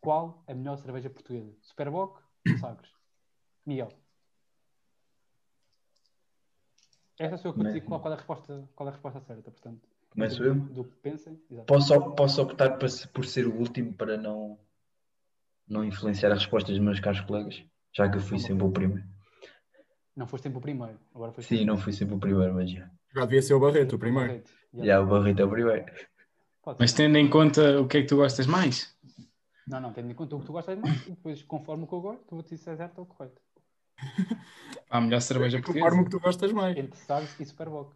qual 0.00 0.42
a 0.46 0.54
melhor 0.54 0.78
cerveja 0.78 1.10
portuguesa? 1.10 1.52
Superboc 1.60 2.20
Sagres? 2.56 2.90
Miguel. 3.66 3.88
Essa 7.18 7.36
sou 7.36 7.50
eu 7.50 7.54
que 7.54 7.64
dizer 7.64 7.80
qual, 7.82 8.00
qual, 8.00 8.12
é 8.12 8.14
a 8.14 8.18
resposta, 8.18 8.68
qual 8.76 8.88
é 8.88 8.90
a 8.90 8.94
resposta 8.94 9.20
certa, 9.20 9.50
portanto. 9.50 9.88
Começo 10.10 10.42
eu? 10.42 10.54
Do 10.54 10.84
que 10.84 10.96
pensem. 10.96 11.40
Posso, 11.66 12.00
posso 12.12 12.42
optar 12.42 12.78
por, 12.78 13.24
ser 13.24 13.46
o 13.46 13.54
último 13.54 13.92
para 13.92 14.16
não 14.16 14.58
não 15.66 15.84
influenciar 15.84 16.30
a 16.30 16.34
resposta 16.34 16.72
dos 16.72 16.80
meus 16.80 16.98
caros 16.98 17.20
colegas, 17.20 17.62
já 17.92 18.08
que 18.08 18.16
eu 18.16 18.22
fui 18.22 18.38
sempre 18.38 18.64
o 18.64 18.70
primeiro. 18.70 19.06
Não 20.16 20.26
foste 20.26 20.44
sempre 20.44 20.58
o 20.58 20.62
primeiro, 20.62 20.98
agora 21.14 21.32
Sim, 21.42 21.64
não 21.64 21.76
fui 21.76 21.92
sempre 21.92 22.14
o 22.14 22.18
primeiro, 22.18 22.54
mas 22.54 22.70
já. 22.70 22.90
Já 23.14 23.22
devia 23.22 23.42
ser 23.42 23.54
o 23.54 23.60
Barreto, 23.60 23.96
o 23.96 23.98
primeiro. 23.98 24.28
Barreto. 24.28 24.52
Já, 24.74 25.00
o 25.00 25.06
Barreto 25.06 25.40
é 25.40 25.44
o 25.44 25.50
primeiro. 25.50 25.84
Mas 26.78 26.92
tendo 26.92 27.16
em 27.18 27.28
conta 27.28 27.80
o 27.80 27.86
que 27.86 27.98
é 27.98 28.00
que 28.02 28.08
tu 28.08 28.16
gostas 28.16 28.46
mais? 28.46 28.96
Não, 29.68 29.80
não, 29.80 29.92
tendo 29.92 30.10
em 30.10 30.14
conta 30.14 30.34
o 30.34 30.40
que 30.40 30.46
tu 30.46 30.52
gostas 30.52 30.78
mais 30.78 31.06
e 31.06 31.10
depois, 31.10 31.42
conforme 31.42 31.84
o 31.84 31.86
que 31.86 31.92
eu 31.92 32.00
gosto, 32.00 32.24
tu 32.24 32.34
vou 32.34 32.42
te 32.42 32.54
dizer 32.56 32.76
certo 32.76 32.98
ou 32.98 33.06
correto. 33.06 33.40
A 34.88 35.00
melhor 35.00 35.20
cerveja 35.20 35.60
Conforme 35.60 35.80
o 35.80 35.82
portuguesa? 35.82 36.04
que 36.04 36.10
tu 36.10 36.20
gostas 36.20 36.52
mais. 36.52 36.76
Entre 36.76 36.98
Sagres 36.98 37.38
e 37.38 37.44
Superboc. 37.44 37.92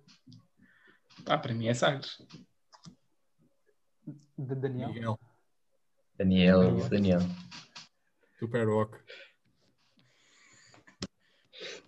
Pá, 1.25 1.38
para 1.38 1.55
mim 1.55 1.69
é 1.69 1.75
Sagres. 1.75 2.21
De 4.37 4.55
Daniel. 4.55 4.88
Miguel, 4.88 5.21
Daniel, 6.19 6.88
Daniel. 6.88 7.21
Super 8.38 8.67
rock. 8.67 8.99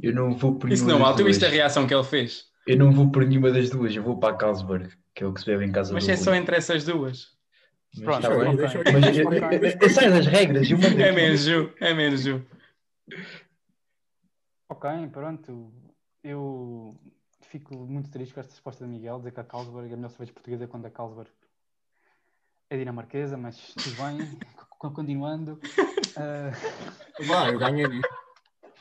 Eu 0.00 0.14
não 0.14 0.36
vou 0.36 0.58
por 0.58 0.70
Isso 0.72 0.86
não, 0.86 1.00
mal, 1.00 1.14
tu 1.16 1.24
viste 1.24 1.44
a 1.44 1.48
reação 1.48 1.86
que 1.86 1.94
ele 1.94 2.04
fez. 2.04 2.46
Eu 2.66 2.78
não 2.78 2.92
vou 2.92 3.10
por 3.10 3.26
nenhuma 3.26 3.50
das 3.50 3.68
duas, 3.68 3.94
eu 3.94 4.02
vou 4.02 4.18
para 4.18 4.34
a 4.34 4.36
Carlsberg, 4.38 4.96
que 5.14 5.24
é 5.24 5.26
o 5.26 5.34
que 5.34 5.40
se 5.40 5.46
bebe 5.46 5.66
em 5.66 5.72
casa 5.72 5.92
Mas 5.92 6.08
é 6.08 6.16
só 6.16 6.34
entre 6.34 6.56
essas 6.56 6.84
duas. 6.84 7.33
Pronto, 8.02 8.28
bem. 8.28 8.38
eu 8.38 8.52
ir, 8.52 8.56
deixa 8.56 8.78
eu 8.78 8.82
ir. 8.82 8.92
Mas 8.92 9.16
eu, 9.16 9.32
eu, 9.32 9.52
eu, 9.52 9.78
eu 9.80 9.90
sei 9.90 10.10
das 10.10 10.26
regras, 10.26 10.70
eu 10.70 10.78
É 10.78 11.12
menos 11.12 11.40
Ju, 11.42 11.72
é 11.80 11.94
menos 11.94 12.22
Ju. 12.22 12.44
Ok, 14.68 14.90
pronto. 15.12 15.72
Eu 16.22 16.90
fico 17.42 17.76
muito 17.76 18.10
triste 18.10 18.34
com 18.34 18.40
esta 18.40 18.52
resposta 18.52 18.84
de 18.84 18.90
Miguel, 18.90 19.18
dizer 19.18 19.32
que 19.32 19.40
a 19.40 19.44
Carlsberg 19.44 19.90
é 19.90 19.92
a 19.92 19.96
melhor 19.96 20.10
cerveja 20.10 20.32
portuguesa 20.32 20.66
quando 20.66 20.86
a 20.86 20.90
Carlsberg 20.90 21.30
é 22.70 22.76
dinamarquesa, 22.76 23.36
mas 23.36 23.74
tudo 23.74 23.96
bem. 23.96 24.38
Continuando. 24.78 25.60
ah, 26.16 26.50
Vá, 27.26 27.48
eu 27.48 27.58
ganhei. 27.58 27.86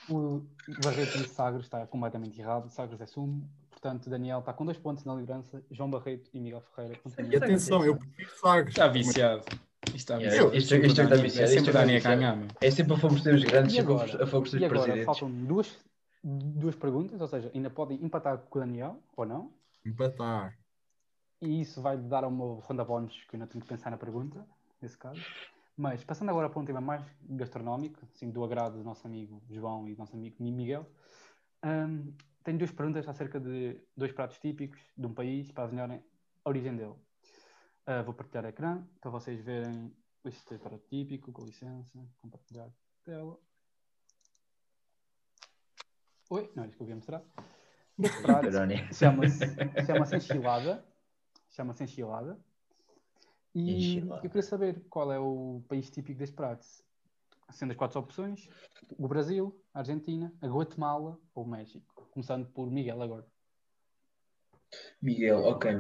o 0.10 0.42
Barreto 0.84 1.18
disse 1.18 1.36
Sagres 1.36 1.66
está 1.66 1.86
completamente 1.86 2.40
errado. 2.40 2.70
Sagres 2.70 3.00
é 3.00 3.06
sumo. 3.06 3.48
Portanto, 3.84 4.10
Daniel 4.10 4.40
está 4.40 4.54
com 4.54 4.64
dois 4.64 4.78
pontos 4.78 5.04
na 5.04 5.14
liderança. 5.14 5.62
João 5.70 5.92
Barreto 5.92 6.30
e 6.34 6.40
Miguel 6.40 6.62
Ferreira. 6.74 6.98
continuam. 7.04 7.34
E 7.34 7.36
atenção, 7.36 7.84
eu 7.86 7.98
prefiro 7.98 8.30
Sagres. 8.40 8.70
Está 8.70 8.88
viciado. 8.88 9.44
Isto 9.88 9.96
está 9.98 10.18
viciado. 10.18 10.56
isto- 10.56 10.74
o 10.74 10.78
está 10.86 11.04
Dani- 11.04 11.22
viciado, 11.22 11.52
É 11.52 11.54
sempre 11.54 11.72
Dani 11.74 11.92
a 11.92 11.96
viciado. 11.96 12.16
ganhar. 12.22 12.38
É 12.62 12.72
sempre 12.72 12.94
a 12.94 12.98
favorecer 12.98 13.36
os 13.36 13.44
grandes, 13.44 13.74
E 13.74 13.76
sempre 13.76 13.94
a 13.94 14.26
favorecer 14.26 14.62
E 14.62 14.64
os 14.66 14.72
agora 14.72 14.80
presidentes. 14.84 15.06
faltam 15.06 15.30
duas, 15.30 15.78
duas 16.24 16.76
perguntas, 16.76 17.20
ou 17.20 17.28
seja, 17.28 17.52
ainda 17.54 17.70
podem 17.70 18.02
empatar 18.02 18.38
com 18.38 18.58
o 18.58 18.62
Daniel 18.62 19.04
ou 19.18 19.26
não. 19.26 19.52
Empatar. 19.86 20.58
E 21.42 21.60
isso 21.60 21.82
vai 21.82 21.98
dar 21.98 22.24
uma 22.24 22.62
ronda 22.62 22.86
bónus 22.86 23.22
que 23.30 23.36
eu 23.36 23.40
não 23.42 23.48
tenho 23.48 23.62
que 23.62 23.68
pensar 23.68 23.90
na 23.92 23.98
pergunta, 23.98 24.46
nesse 24.82 24.98
caso. 24.98 25.20
Mas 25.76 26.02
passando 26.06 26.30
agora 26.30 26.50
para 26.50 26.62
um 26.62 26.64
tema 26.64 26.80
mais 26.80 27.04
gastronómico, 27.22 28.00
assim, 28.04 28.30
do 28.32 28.46
agrado 28.46 28.78
do 28.78 28.84
nosso 28.86 29.06
amigo 29.06 29.44
João 29.50 29.90
e 29.90 29.94
do 29.94 29.98
nosso 30.00 30.16
amigo 30.16 30.38
Miguel, 30.40 30.88
hum, 31.64 32.14
tenho 32.44 32.58
duas 32.58 32.72
perguntas 32.72 33.08
acerca 33.08 33.40
de 33.40 33.80
dois 33.96 34.12
pratos 34.12 34.38
típicos 34.40 34.80
de 34.98 35.06
um 35.06 35.14
país 35.14 35.52
para 35.52 35.64
adivinharem 35.64 36.04
a 36.44 36.50
origem 36.50 36.76
dele. 36.76 36.96
Ah, 37.86 38.02
vou 38.02 38.14
partilhar 38.14 38.46
o 38.46 38.48
ecrã 38.48 38.86
para 39.02 39.12
vocês 39.12 39.42
verem 39.42 39.94
este 40.26 40.58
prato 40.58 40.86
típico, 40.88 41.32
com 41.32 41.44
licença, 41.44 42.00
compartilhar 42.22 42.66
a 42.66 42.72
tela. 43.04 43.38
Oi, 46.30 46.52
não, 46.56 46.66
isto 46.66 46.78
que 46.78 46.84
eu 46.84 46.88
ia 46.88 46.96
mostrar. 46.96 47.22
Este 48.00 48.22
prato 48.24 48.52
chama-se 48.94 49.46
chama 49.86 50.16
enchilada. 50.16 50.86
Chama-se 51.50 51.84
enchilada. 51.84 52.40
E 53.54 53.72
Enchilada. 53.72 54.26
eu 54.26 54.30
queria 54.30 54.44
saber 54.44 54.84
qual 54.90 55.12
é 55.12 55.20
o 55.20 55.62
país 55.68 55.90
típico 55.90 56.18
deste 56.18 56.36
prato. 56.36 56.66
Sendo 57.50 57.72
as 57.72 57.78
quatro 57.78 58.00
opções: 58.00 58.50
o 58.98 59.08
Brasil, 59.08 59.56
a 59.74 59.80
Argentina, 59.80 60.34
a 60.42 60.48
Guatemala 60.48 61.20
ou 61.34 61.44
o 61.44 61.48
México. 61.48 62.08
Começando 62.12 62.46
por 62.48 62.70
Miguel 62.72 63.02
agora. 63.02 63.26
Miguel, 65.02 65.44
ok. 65.44 65.72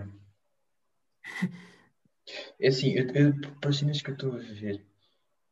É 2.59 2.67
assim, 2.67 2.91
eu, 2.93 3.07
eu, 3.09 3.41
para 3.59 3.69
as 3.69 3.77
cenas 3.77 4.01
que 4.01 4.09
eu 4.09 4.13
estou 4.13 4.33
a 4.33 4.37
ver, 4.37 4.85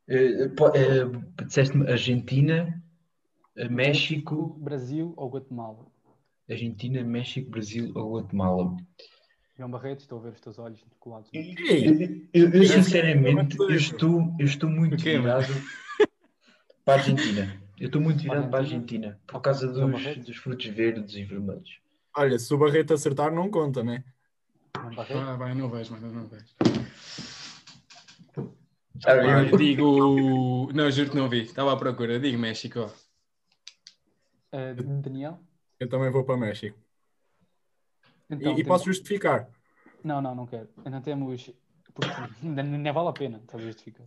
eh, 0.08 0.48
po- 0.48 0.68
eh, 0.68 1.44
disseste-me 1.44 1.90
Argentina, 1.90 2.82
eh, 3.56 3.68
México, 3.68 4.54
Brasil 4.60 5.12
ou 5.16 5.30
Guatemala. 5.30 5.86
Argentina, 6.48 7.02
México, 7.04 7.50
Brasil 7.50 7.92
ou 7.94 8.14
Guatemala. 8.14 8.76
João 9.56 9.70
Barreto, 9.70 10.00
estou 10.00 10.18
a 10.18 10.22
ver 10.22 10.32
os 10.32 10.40
teus 10.40 10.58
olhos 10.58 10.80
colados. 10.98 11.28
Ei, 11.32 11.54
Eu, 12.32 12.48
eu, 12.50 12.62
Eu- 12.62 12.66
sinceramente, 12.66 13.56
eu- 13.58 13.70
estou, 13.74 14.34
eu 14.38 14.46
estou 14.46 14.68
muito 14.70 14.96
virado 14.96 15.52
para 16.84 16.94
a 16.94 16.96
Argentina. 16.96 17.62
Eu 17.78 17.86
estou 17.86 18.00
muito 18.00 18.22
virado 18.22 18.48
para 18.48 18.58
a 18.58 18.62
Argentina? 18.62 19.20
Por 19.26 19.40
causa 19.40 19.66
dos, 19.68 20.16
dos 20.24 20.36
frutos 20.36 20.66
verdes 20.66 21.14
e 21.14 21.24
vermelhos. 21.24 21.80
Olha, 22.16 22.38
se 22.38 22.52
o 22.52 22.58
Barreto 22.58 22.94
acertar, 22.94 23.32
não 23.32 23.50
conta, 23.50 23.82
né? 23.82 24.04
Ah, 24.74 25.36
vai, 25.36 25.54
não 25.54 25.68
vejo, 25.70 25.92
mano, 25.92 26.12
não 26.12 26.28
vejo. 26.28 26.44
Ah, 29.04 29.16
Pá, 29.16 29.42
eu- 29.44 29.56
digo. 29.56 30.72
Não, 30.72 30.90
juro 30.90 31.10
que 31.10 31.16
não 31.16 31.28
vi. 31.28 31.42
Estava 31.42 31.72
à 31.72 31.76
procura. 31.76 32.18
Digo 32.20 32.38
México. 32.38 32.90
eh, 34.52 34.74
Daniel. 34.74 35.40
Eu 35.80 35.88
também 35.88 36.10
vou 36.10 36.24
para 36.24 36.36
México. 36.36 36.78
E, 38.32 38.34
Então, 38.34 38.52
e 38.52 38.56
temos- 38.56 38.68
posso 38.68 38.84
justificar. 38.86 39.48
Não, 40.02 40.20
não, 40.20 40.34
não 40.34 40.46
quero. 40.46 40.68
Ainda 40.84 41.00
temos. 41.00 41.50
Porque 41.94 42.10
ainda 42.42 42.62
nem 42.62 42.92
vale 42.92 43.08
a 43.08 43.12
pena, 43.12 43.42
talvez 43.46 43.72
justificar. 43.74 44.06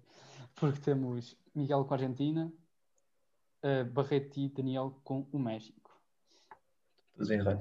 Porque 0.56 0.80
temos 0.80 1.38
Miguel 1.54 1.86
com 1.86 1.94
a 1.94 1.98
Argentina, 1.98 2.52
eh, 3.62 3.84
Barreto 3.84 4.40
e 4.40 4.50
Daniel 4.50 5.00
com 5.04 5.28
o 5.32 5.38
México. 5.38 5.92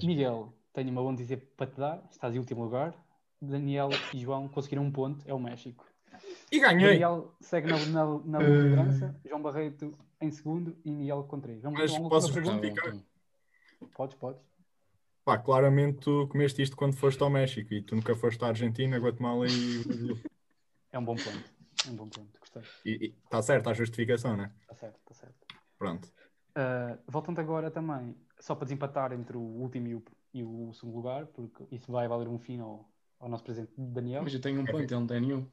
Miguel, 0.06 0.52
tenho 0.72 0.90
uma 0.90 1.00
boa 1.00 1.12
notícia 1.12 1.36
para 1.56 1.66
te 1.70 1.76
dar, 1.78 2.02
estás 2.10 2.34
em 2.34 2.38
último 2.38 2.64
lugar. 2.64 2.94
Daniel 3.40 3.90
e 4.12 4.18
João 4.18 4.48
conseguiram 4.48 4.84
um 4.84 4.90
ponto, 4.90 5.22
é 5.28 5.34
o 5.34 5.38
México. 5.38 5.84
E 6.50 6.58
ganhei. 6.60 6.92
Daniel 6.92 7.34
segue 7.40 7.68
na, 7.70 7.78
na, 7.86 8.18
na 8.24 8.38
liderança, 8.38 9.20
João 9.24 9.42
Barreto 9.42 9.92
em 10.20 10.30
segundo 10.30 10.76
e 10.84 10.90
Miguel 10.90 11.24
com 11.24 11.38
três. 11.40 11.60
Vamos 11.62 11.78
Mas 11.78 11.98
posso 11.98 12.32
justificar? 12.32 12.96
Podes, 13.94 14.16
podes. 14.16 14.40
Pá, 15.24 15.38
claramente 15.38 16.00
tu 16.00 16.28
comeste 16.28 16.60
isto 16.60 16.76
quando 16.76 16.94
foste 16.94 17.22
ao 17.22 17.30
México 17.30 17.72
e 17.72 17.80
tu 17.80 17.96
nunca 17.96 18.14
foste 18.14 18.44
à 18.44 18.48
Argentina, 18.48 18.98
Guatemala 18.98 19.46
e 19.46 19.78
Brasil. 19.84 20.18
É 20.92 20.98
um 20.98 21.04
bom 21.04 21.16
ponto. 21.16 21.50
É 21.86 21.90
um 21.90 21.96
bom 21.96 22.08
ponto, 22.08 22.38
gostei. 22.38 22.62
E 22.84 23.14
está 23.24 23.40
certo 23.40 23.70
a 23.70 23.74
justificação, 23.74 24.36
né? 24.36 24.52
Está 24.60 24.74
certo, 24.74 24.98
está 24.98 25.14
certo. 25.14 25.36
Pronto. 25.78 26.06
Uh, 26.56 26.98
voltando 27.08 27.40
agora 27.40 27.70
também, 27.70 28.14
só 28.38 28.54
para 28.54 28.66
desempatar 28.66 29.12
entre 29.12 29.36
o 29.36 29.40
último 29.40 29.88
e 29.88 29.94
o, 29.94 30.04
e 30.34 30.44
o 30.44 30.72
segundo 30.74 30.96
lugar, 30.96 31.26
porque 31.26 31.66
isso 31.74 31.90
vai 31.90 32.06
valer 32.06 32.28
um 32.28 32.38
fim 32.38 32.60
ao, 32.60 32.86
ao 33.18 33.28
nosso 33.28 33.44
presente 33.44 33.72
Daniel, 33.78 34.22
Mas 34.22 34.34
eu 34.34 34.40
tenho 34.40 34.60
um 34.60 34.64
ponto, 34.66 34.78
ele 34.78 34.94
não 34.94 35.06
tem 35.06 35.20
nenhum. 35.20 35.48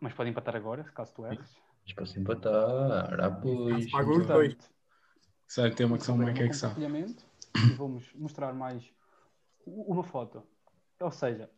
mas 0.00 0.14
pode 0.14 0.30
empatar 0.30 0.54
agora, 0.54 0.84
caso 0.84 1.12
tu 1.14 1.26
erres. 1.26 1.56
Mas 1.84 1.92
posso 1.92 2.18
empatar. 2.18 3.20
Ah, 3.20 3.30
pois. 3.30 3.90
Pago 3.90 4.18
os 4.18 4.26
dois. 4.26 4.54
Portanto, 4.54 4.74
Sério, 5.46 5.76
tem 5.76 5.86
uma 5.86 5.98
que 5.98 6.06
vou 6.06 6.16
uma 6.16 6.24
fazer 6.24 6.36
que 6.36 6.42
é 6.42 6.46
um 6.46 6.48
que 6.48 6.56
sabe. 6.56 7.14
E 7.56 7.72
vamos 7.74 8.12
mostrar 8.14 8.52
mais 8.52 8.92
uma 9.66 10.02
foto. 10.02 10.42
Ou 11.00 11.10
seja, 11.10 11.50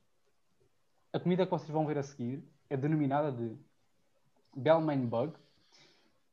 a 1.13 1.21
comida 1.21 1.45
que 1.45 1.51
vocês 1.51 1.71
vão 1.71 1.87
ver 1.87 1.99
a 1.99 2.03
seguir 2.03 2.43
é 2.69 2.77
denominada 2.77 3.31
de 3.33 3.57
Bellman 4.55 5.07
Bug 5.07 5.35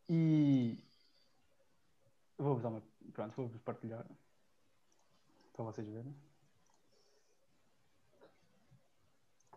e 0.10 0.78
vou-vos 2.38 2.62
dar 2.64 2.70
uma. 2.70 2.84
Pronto, 3.14 3.36
vou-vos 3.36 3.62
partilhar 3.62 4.06
para 5.54 5.66
vocês 5.66 5.88
verem. 5.88 6.16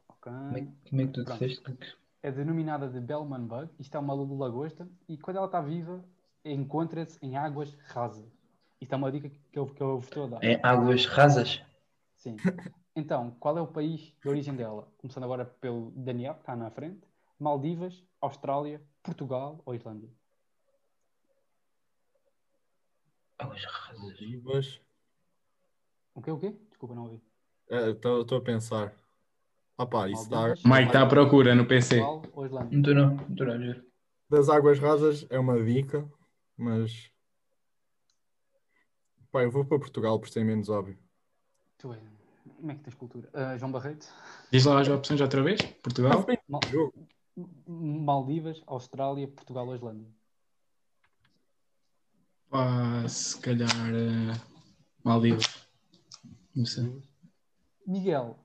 Ok. 0.08 0.32
Como 0.32 0.56
é, 0.58 0.66
como 0.88 1.00
é 1.02 1.06
que 1.06 1.12
tu 1.12 1.24
Pronto. 1.24 1.38
disseste? 1.44 1.72
que- 1.72 1.96
É 2.22 2.30
denominada 2.32 2.88
de 2.88 3.00
Bellman 3.00 3.46
Bug. 3.46 3.70
Isto 3.78 3.96
é 3.96 4.00
uma 4.00 4.14
lagosta 4.14 4.88
e 5.08 5.16
quando 5.16 5.36
ela 5.36 5.46
está 5.46 5.60
viva 5.60 6.04
encontra-se 6.44 7.18
em 7.24 7.36
águas 7.36 7.72
rasas. 7.86 8.24
Isto 8.80 8.92
é 8.92 8.96
uma 8.96 9.10
dica 9.10 9.28
que 9.28 9.58
eu, 9.58 9.66
que 9.66 9.82
eu 9.82 9.98
vos 9.98 10.04
estou 10.08 10.24
a 10.24 10.26
dar. 10.26 10.44
Em 10.44 10.60
águas 10.62 11.06
rasas? 11.06 11.62
Sim. 12.16 12.36
Então, 12.94 13.30
qual 13.40 13.58
é 13.58 13.60
o 13.60 13.66
país 13.66 14.14
de 14.22 14.28
origem 14.28 14.54
dela? 14.54 14.88
Começando 14.98 15.24
agora 15.24 15.44
pelo 15.44 15.90
Daniel, 15.90 16.34
que 16.34 16.40
está 16.40 16.56
na 16.56 16.70
frente. 16.70 17.06
Maldivas, 17.38 18.02
Austrália, 18.20 18.82
Portugal 19.02 19.60
ou 19.66 19.74
Islândia? 19.74 20.08
Águas 23.38 23.64
rasas. 23.64 24.16
Divas. 24.16 24.80
O 26.14 26.22
quê, 26.22 26.30
o 26.30 26.38
quê? 26.38 26.54
Desculpa, 26.70 26.94
não 26.94 27.02
ouvi. 27.02 27.22
Estou 27.68 28.38
a 28.38 28.40
pensar. 28.40 28.94
Ah 29.76 29.84
pá, 29.84 30.08
isso 30.08 30.30
dá. 30.30 30.36
Maldivas, 30.36 30.64
Mike 30.64 30.86
está 30.86 31.02
à 31.02 31.06
procura 31.06 31.54
no 31.54 31.66
PC. 31.66 31.98
Portugal 32.00 32.32
ou 32.34 32.46
Islândia? 32.46 32.70
Não 32.70 32.78
estou 32.78 32.94
não, 32.94 33.14
não 33.14 33.30
estou 33.30 33.46
não. 33.58 33.86
Das 34.30 34.48
águas 34.48 34.78
rasas 34.78 35.26
é 35.28 35.38
uma 35.38 35.62
dica, 35.62 36.10
mas. 36.56 37.10
Pá, 39.36 39.42
eu 39.42 39.50
vou 39.50 39.66
para 39.66 39.78
Portugal 39.78 40.18
por 40.18 40.30
ser 40.30 40.42
menos 40.46 40.70
óbvio. 40.70 40.98
Tu 41.76 41.92
é. 41.92 42.00
Como 42.56 42.70
é 42.70 42.74
que 42.74 42.80
tens 42.80 42.94
cultura? 42.94 43.28
Ah, 43.34 43.54
João 43.58 43.70
Barreto? 43.70 44.10
Diz 44.50 44.64
lá 44.64 44.80
as 44.80 44.88
opções 44.88 45.20
outra 45.20 45.42
vez. 45.42 45.60
Portugal. 45.82 46.24
Mal-. 46.48 46.62
Maldivas, 47.66 48.62
Austrália, 48.66 49.28
Portugal 49.28 49.68
ou 49.68 49.74
Islândia? 49.74 50.08
Pá, 52.48 53.06
se 53.06 53.38
calhar. 53.38 53.68
eh, 53.68 54.40
Maldivas. 55.04 55.68
Não 56.54 56.64
sei. 56.64 57.02
Miguel, 57.86 58.38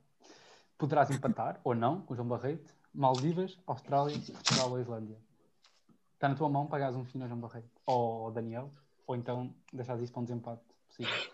poderás 0.78 1.10
empatar 1.10 1.62
ou 1.64 1.74
não 1.74 2.02
com 2.02 2.12
o 2.14 2.18
João 2.18 2.28
Barreto, 2.28 2.76
Maldivas, 2.94 3.58
Austrália, 3.66 4.18
Portugal 4.18 4.72
ou 4.72 4.82
Islândia. 4.82 5.18
Está 6.16 6.28
na 6.28 6.36
tua 6.36 6.50
mão 6.50 6.68
pagares 6.68 6.98
um 6.98 7.06
fino 7.06 7.24
ao 7.24 7.30
João 7.30 7.40
Barreto 7.40 7.80
ou 7.86 8.26
ao 8.26 8.32
Daniel, 8.34 8.70
ou 9.08 9.16
então 9.16 9.56
deixares 9.72 10.02
isso 10.04 10.12
para 10.12 10.20
um 10.20 10.26
desempate 10.26 10.71
possível. 10.98 11.32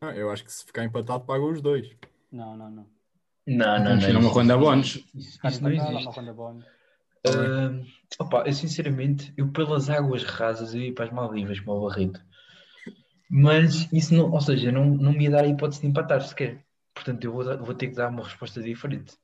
Ah, 0.00 0.12
eu 0.16 0.30
acho 0.30 0.44
que 0.44 0.52
se 0.52 0.64
ficar 0.64 0.84
empatado, 0.84 1.24
pagam 1.24 1.50
os 1.50 1.60
dois. 1.62 1.88
Não, 2.30 2.56
não, 2.56 2.70
não. 2.70 2.86
Não, 3.46 3.78
não, 3.78 3.90
não. 3.94 3.98
tirar 3.98 4.12
uma 4.18 4.20
isso- 4.20 4.28
ronda 4.30 4.56
bónus. 4.58 5.04
Isso, 5.14 5.62
não 5.62 5.70
existe. 5.70 5.92
uma 5.92 6.12
ronda 6.12 6.32
bónus. 6.32 6.64
Opa, 8.18 8.44
eu 8.46 8.52
sinceramente, 8.52 9.32
eu 9.36 9.48
pelas 9.48 9.88
águas 9.90 10.24
rasas 10.24 10.74
eu 10.74 10.80
ia 10.80 10.94
para 10.94 11.04
as 11.06 11.12
Maldivas, 11.12 11.60
como 11.60 11.78
o 11.78 11.88
Barreto. 11.88 12.20
Mas 13.30 13.90
isso 13.92 14.14
não, 14.14 14.30
ou 14.30 14.40
seja, 14.40 14.70
não, 14.70 14.84
não 14.84 15.12
me 15.12 15.24
ia 15.24 15.30
dar 15.30 15.44
a 15.44 15.46
hipótese 15.48 15.80
de 15.80 15.86
empatar 15.86 16.20
sequer. 16.22 16.64
Portanto, 16.94 17.24
eu 17.24 17.32
vou, 17.32 17.44
vou 17.64 17.74
ter 17.74 17.88
que 17.88 17.94
dar 17.96 18.08
uma 18.10 18.22
resposta 18.24 18.60
diferente. 18.62 19.14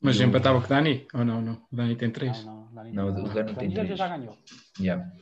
Mas 0.00 0.18
Eu- 0.20 0.26
empatava 0.28 0.58
com 0.58 0.66
o 0.66 0.68
Dani? 0.68 1.06
Ou 1.14 1.24
não, 1.24 1.40
não? 1.40 1.54
O 1.70 1.76
Dani 1.76 1.94
tem 1.94 2.10
três. 2.10 2.44
Não, 2.44 2.64
não, 2.66 2.74
Dani, 2.74 2.92
Não, 2.92 3.08
o 3.08 3.28
Dani 3.32 3.54
tem 3.54 3.70
já, 3.70 3.84
três. 3.84 3.98
já 3.98 4.08
ganhou. 4.08 4.36
Yeah. 4.80 5.12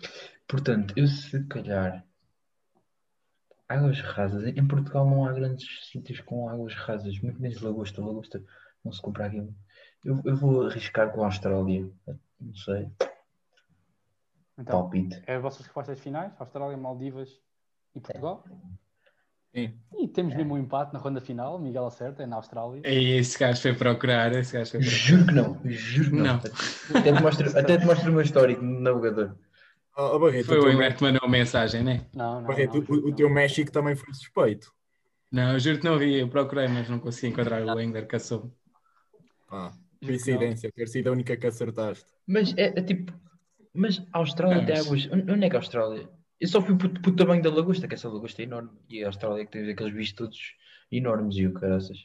Portanto, 0.49 0.95
eu 0.97 1.07
se 1.07 1.45
calhar. 1.45 2.03
Águas 3.71 4.01
rasas. 4.01 4.45
Em 4.45 4.67
Portugal 4.67 5.09
não 5.09 5.25
há 5.25 5.33
grandes 5.33 5.89
sítios 5.89 6.21
com 6.21 6.49
águas 6.49 6.75
rasas, 6.75 7.21
muito 7.21 7.41
menos 7.41 7.61
lagosta. 7.63 8.05
Lagosta 8.05 8.43
não 8.85 8.91
se 8.91 9.01
compra 9.01 9.27
aqui. 9.27 9.49
Eu, 10.05 10.21
eu 10.25 10.35
vou 10.35 10.67
arriscar 10.67 11.13
com 11.13 11.23
a 11.23 11.27
Austrália. 11.27 11.89
Não 12.41 12.55
sei. 12.57 12.91
Então, 14.59 14.81
Palpite. 14.81 15.23
é 15.25 15.37
as 15.37 15.43
vossas 15.43 15.65
respostas 15.65 16.01
finais? 16.01 16.33
Austrália, 16.41 16.77
Maldivas 16.77 17.31
e 17.95 18.01
Portugal? 18.01 18.45
Sim. 19.55 19.79
E 19.97 20.09
temos 20.09 20.35
mesmo 20.35 20.55
um 20.55 20.59
empate 20.59 20.93
na 20.93 20.99
ronda 20.99 21.21
final. 21.21 21.57
Miguel 21.57 21.87
acerta, 21.87 22.25
é 22.25 22.27
na 22.27 22.37
Austrália. 22.37 22.83
E 22.85 23.19
esse 23.19 23.39
gajo 23.39 23.63
foi 23.63 23.73
procurar, 23.73 24.33
esse 24.33 24.53
gajo 24.53 24.69
foi 24.73 24.81
procurar. 24.81 24.99
Juro 24.99 25.27
que 25.27 25.33
não. 25.33 25.61
Juro 25.65 26.11
que 26.11 26.17
não. 26.17 26.25
Não. 26.25 26.99
Até 26.99 27.13
te 27.13 27.23
mostro, 27.23 27.59
até 27.59 27.79
te 27.79 27.87
mostro 27.87 28.11
o 28.11 28.13
meu 28.15 28.23
histórico 28.23 28.65
no 28.65 28.81
navegador. 28.81 29.37
Ah, 30.01 30.19
Barreto, 30.19 30.47
Foi 30.47 30.59
o 30.59 30.65
o 30.65 30.71
Engler 30.71 30.97
que 30.97 31.03
mandou 31.03 31.21
a 31.23 31.29
mensagem, 31.29 31.83
né? 31.83 32.07
Não, 32.15 32.41
não. 32.41 32.49
Barreto, 32.49 32.85
não, 32.89 32.97
o- 32.97 33.09
o, 33.11 33.15
teu 33.15 33.29
México 33.29 33.71
também 33.71 33.95
foi 33.95 34.15
suspeito. 34.15 34.73
Não, 35.31 35.53
eu 35.53 35.61
juro 35.61 35.79
que 35.79 35.85
não 35.85 35.99
vi, 35.99 36.19
eu 36.21 36.29
procurei, 36.29 36.69
mas 36.69 36.89
não 36.89 36.99
consegui 36.99 37.29
encontrar 37.33 37.63
o 37.65 37.81
Engler 37.81 38.07
que 38.09 38.17
assou. 38.17 38.51
Ah, 39.51 39.73
coincidência, 40.05 40.73
ter 40.73 40.89
sido 40.89 41.09
a 41.09 41.13
única 41.13 41.37
que 41.37 41.47
acertaste. 41.47 42.07
Mas 42.27 42.57
é, 42.57 42.79
é 42.79 42.83
tipo. 42.83 43.13
Mas 43.75 44.03
a 44.13 44.19
Austrália 44.19 44.59
Não, 44.59 44.67
tem 44.67 44.77
águas. 44.77 45.09
Onde 45.13 45.45
é 45.45 45.51
que 45.51 45.57
a 45.57 45.59
Austrália? 45.59 46.09
Eu 46.41 46.49
só 46.49 46.63
fui 46.63 46.77
pelo 46.77 46.95
pelo 47.01 47.17
tamanho 47.17 47.43
da 47.43 47.51
lagosta, 47.51 47.87
que 47.87 47.95
essa 47.95 48.09
lagosta 48.09 48.41
é 48.43 48.45
enorme. 48.47 48.71
E 48.89 49.05
a 49.05 49.09
Austrália 49.09 49.43
é 49.43 49.45
que 49.45 49.53
tem 49.53 49.71
aqueles 49.71 49.93
bichos 49.93 50.15
todos 50.15 50.39
enormes 50.91 51.37
e 51.37 51.47
o 51.47 51.53
caraças. 51.53 51.99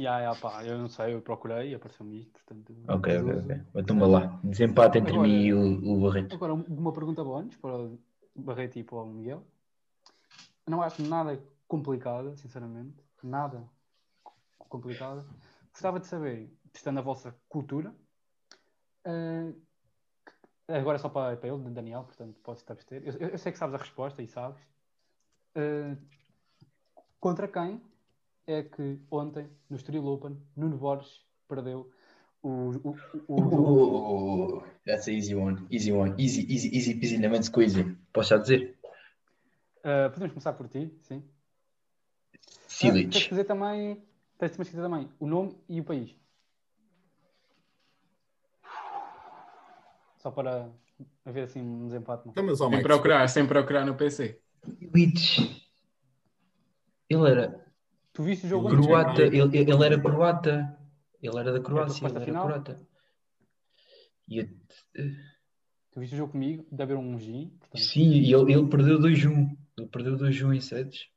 Ya, 0.00 0.18
ya, 0.20 0.34
pá, 0.34 0.64
eu 0.64 0.78
não 0.78 0.88
sei, 0.88 1.12
eu 1.14 1.20
procurei 1.20 1.72
e 1.72 1.74
apareceu-me 1.74 2.20
isto, 2.22 2.32
portanto. 2.32 2.74
Ok, 2.88 3.18
ok, 3.18 3.34
ok. 3.42 3.60
Então 3.74 3.98
vá 3.98 4.06
lá. 4.06 4.40
Desempate 4.42 4.96
entre 4.98 5.12
Agora- 5.12 5.28
mim 5.28 5.42
e 5.44 5.52
o, 5.52 5.92
o 5.92 6.00
Barreto. 6.00 6.34
Agora, 6.34 6.54
uma 6.54 6.90
pergunta 6.92 7.22
bónus 7.22 7.54
para 7.56 7.76
o 7.76 7.98
Barreto 8.34 8.78
e 8.78 8.82
para 8.84 8.96
o 8.96 9.06
Miguel. 9.06 9.44
Não 10.66 10.80
acho 10.80 11.02
nada 11.02 11.38
complicada, 11.68 12.34
sinceramente. 12.38 12.96
Nada 13.22 13.62
complicada. 14.58 15.26
Gostava 15.70 16.00
de 16.00 16.06
saber, 16.06 16.50
testando 16.72 17.00
a 17.00 17.02
vossa 17.02 17.36
cultura, 17.46 17.94
eh, 19.04 19.52
agora 20.68 20.96
é 20.96 20.98
só 20.98 21.10
para, 21.10 21.36
para 21.36 21.48
ele, 21.50 21.68
Daniel, 21.70 22.04
portanto 22.04 22.40
podes 22.40 22.62
te 22.62 22.72
abster. 22.72 23.02
Eu, 23.04 23.28
eu 23.28 23.38
sei 23.38 23.52
que 23.52 23.58
sabes 23.58 23.74
a 23.74 23.78
resposta 23.78 24.22
e 24.22 24.26
sabes. 24.26 24.62
Eh, 25.54 25.94
contra 27.20 27.46
quem 27.46 27.82
é 28.50 28.62
que 28.64 28.98
ontem, 29.10 29.48
no 29.68 29.76
Estoril 29.76 30.06
Open, 30.06 30.36
Nuno 30.56 30.76
Borges 30.76 31.24
perdeu 31.48 31.90
o, 32.42 32.48
o, 32.48 32.96
o, 33.28 33.36
o? 33.36 34.56
Oh, 34.58 34.62
that's 34.84 35.06
an 35.08 35.14
easy 35.14 35.34
one. 35.34 35.66
Easy 35.70 35.92
one. 35.92 36.14
Easy, 36.18 36.46
easy, 36.52 36.68
easy, 36.76 36.98
easy, 37.02 37.18
mente 37.18 37.46
squeezy. 37.46 37.96
Posso 38.12 38.30
já 38.30 38.38
dizer? 38.38 38.76
Uh, 39.78 40.10
podemos 40.12 40.32
começar 40.32 40.52
por 40.52 40.68
ti, 40.68 40.92
sim. 41.02 41.22
Ah, 42.82 42.92
tens 42.92 43.10
de 43.10 43.10
Silic. 43.10 43.28
dizer 43.28 43.44
também, 43.44 44.02
tens 44.38 44.56
de 44.56 44.62
dizer 44.64 44.82
também 44.82 45.08
o 45.18 45.26
nome 45.26 45.56
e 45.68 45.80
o 45.80 45.84
país. 45.84 46.14
Só 50.18 50.30
para 50.30 50.70
haver 51.24 51.44
assim 51.44 51.60
um 51.60 51.86
desempate. 51.86 52.26
Não? 52.26 52.32
Então, 52.32 52.56
Sem 52.56 52.82
procurar, 52.82 53.28
sem 53.28 53.46
procurar 53.46 53.84
no 53.86 53.94
PC. 53.94 54.40
Silic. 54.78 55.60
Ele 57.08 57.28
era 57.28 57.69
Tu 58.20 58.24
viste 58.24 58.44
o 58.44 58.48
jogo 58.50 58.68
Croata. 58.68 59.22
antes? 59.22 59.30
croata. 59.30 59.56
Ele, 59.56 59.58
ele 59.72 59.84
era 59.86 59.98
croata. 59.98 60.78
Ele 61.22 61.38
era 61.38 61.52
da 61.52 61.60
Croácia. 61.60 61.92
resposta 61.94 62.18
Ele 62.18 62.22
era 62.22 62.24
final? 62.26 62.46
croata. 62.46 62.86
E 64.28 64.38
eu- 64.40 64.48
Tu 65.92 66.00
viste 66.00 66.12
o 66.14 66.18
jogo 66.18 66.32
comigo? 66.32 66.66
Deve 66.70 66.92
haver 66.92 67.02
um 67.02 67.18
G. 67.18 67.50
Portanto, 67.58 67.80
Sim, 67.82 68.10
e 68.12 68.30
ele, 68.34 68.52
ele 68.52 68.66
perdeu 68.68 68.98
2-1. 69.00 69.56
Ele 69.78 69.88
perdeu 69.88 70.16
2-1 70.18 70.52
em 70.54 70.60
sets. 70.60 71.08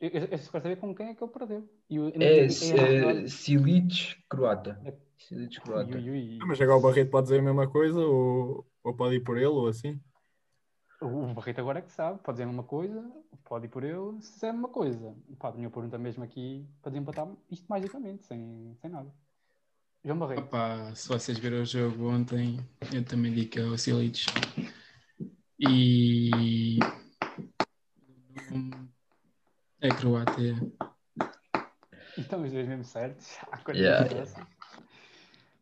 eu, 0.00 0.08
eu, 0.08 0.24
eu 0.30 0.38
só 0.38 0.50
quero 0.52 0.62
saber 0.62 0.76
com 0.76 0.94
quem 0.94 1.08
é 1.08 1.14
que 1.14 1.22
ele 1.22 1.30
perdeu. 1.30 1.68
Eu- 1.90 2.08
eu 2.08 2.18
não 2.18 2.26
É, 2.26 2.46
tenho- 2.48 3.10
é 3.24 3.28
Silic, 3.28 4.16
croata. 4.30 4.80
É- 4.82 4.94
Silic, 5.18 5.58
Ui, 5.58 5.62
croata. 5.64 5.98
ui, 5.98 6.10
ui. 6.10 6.38
mas 6.46 6.58
agora 6.60 6.78
o 6.78 6.80
Barreto 6.80 7.10
pode 7.10 7.24
dizer 7.24 7.40
a 7.40 7.42
mesma 7.42 7.68
coisa 7.68 7.98
ou, 8.00 8.66
ou 8.82 8.94
pode 8.94 9.16
ir 9.16 9.20
por 9.20 9.36
ele 9.36 9.46
ou 9.46 9.68
assim? 9.68 10.00
O 11.00 11.34
Barreto 11.34 11.60
agora 11.60 11.78
é 11.80 11.82
que 11.82 11.92
sabe, 11.92 12.18
pode 12.20 12.38
dizer 12.38 12.48
uma 12.48 12.62
coisa, 12.62 13.04
pode 13.44 13.66
ir 13.66 13.68
por 13.68 13.84
ele, 13.84 14.20
se 14.22 14.32
disser 14.32 14.54
uma 14.54 14.68
coisa. 14.68 15.14
Pá, 15.38 15.50
a 15.50 15.52
minha 15.52 15.68
pergunta 15.70 15.98
mesmo 15.98 16.24
aqui 16.24 16.66
para 16.80 16.90
desempatar 16.90 17.28
isto 17.50 17.66
magicamente, 17.68 18.24
sem, 18.24 18.74
sem 18.80 18.90
nada. 18.90 19.12
João 20.02 20.18
Barreto. 20.18 20.42
Opa, 20.44 20.94
se 20.94 21.08
vocês 21.08 21.38
viram 21.38 21.60
o 21.60 21.64
jogo 21.66 22.10
ontem, 22.10 22.58
eu 22.94 23.04
também 23.04 23.32
digo 23.32 23.50
que 23.50 23.58
é 23.58 23.64
o 23.64 23.76
Silic. 23.76 24.24
E. 25.58 26.78
É 29.80 29.88
Croácia. 29.90 30.54
Então, 32.16 32.42
os 32.42 32.52
dois 32.52 32.66
mesmo 32.66 32.84
certos. 32.84 33.36
Há 33.52 33.58
coisa 33.58 33.80
Yeah. 33.80 34.14
dessa. 34.14 34.55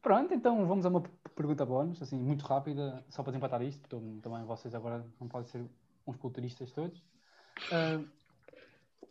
Pronto, 0.04 0.34
então 0.34 0.66
vamos 0.66 0.84
a 0.84 0.90
uma 0.90 1.00
pergunta 1.34 1.64
bónus, 1.64 2.02
assim, 2.02 2.18
muito 2.18 2.44
rápida, 2.44 3.02
só 3.08 3.22
para 3.22 3.30
desempatar 3.30 3.62
isto, 3.62 3.80
porque 3.80 4.20
também 4.20 4.44
vocês 4.44 4.74
agora 4.74 5.02
não 5.18 5.26
podem 5.26 5.48
ser 5.48 5.64
uns 6.06 6.18
culturistas 6.18 6.70
todos. 6.72 7.02
Ah, 7.72 8.04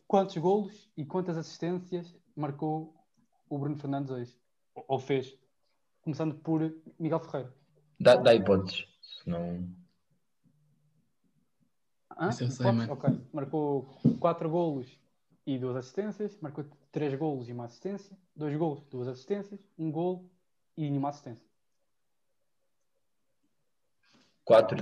quantos 0.05 0.37
golos 0.37 0.87
e 0.95 1.03
quantas 1.03 1.35
assistências 1.35 2.15
marcou 2.35 2.93
o 3.49 3.57
Bruno 3.57 3.75
Fernandes 3.75 4.11
hoje? 4.11 4.37
Ou, 4.87 4.99
fez? 4.99 5.35
Começando 6.03 6.35
por 6.35 6.61
Miguel 6.99 7.19
Ferreira. 7.21 7.51
Dá, 7.99 8.15
dá 8.15 8.35
hipóteses. 8.35 8.85
Senão. 9.01 9.67
Hã? 12.15 12.29
Isso 12.29 12.43
eu 12.43 12.51
sei, 12.51 12.65
Podes? 12.67 12.77
mano. 12.81 12.93
Ok. 12.93 13.09
Marcou 13.33 13.89
4 14.19 14.47
golos 14.47 14.95
e 15.43 15.57
2 15.57 15.75
assistências, 15.75 16.37
marcou 16.39 16.65
3 16.91 17.15
golos 17.15 17.49
e 17.49 17.51
uma 17.51 17.65
assistência, 17.65 18.15
2 18.35 18.55
golos, 18.55 18.83
2 18.91 19.07
assistências, 19.07 19.59
1 19.75 19.91
golo 19.91 20.31
e 20.77 20.89
nenhuma 20.89 21.09
assistência. 21.09 21.45
4. 24.45 24.77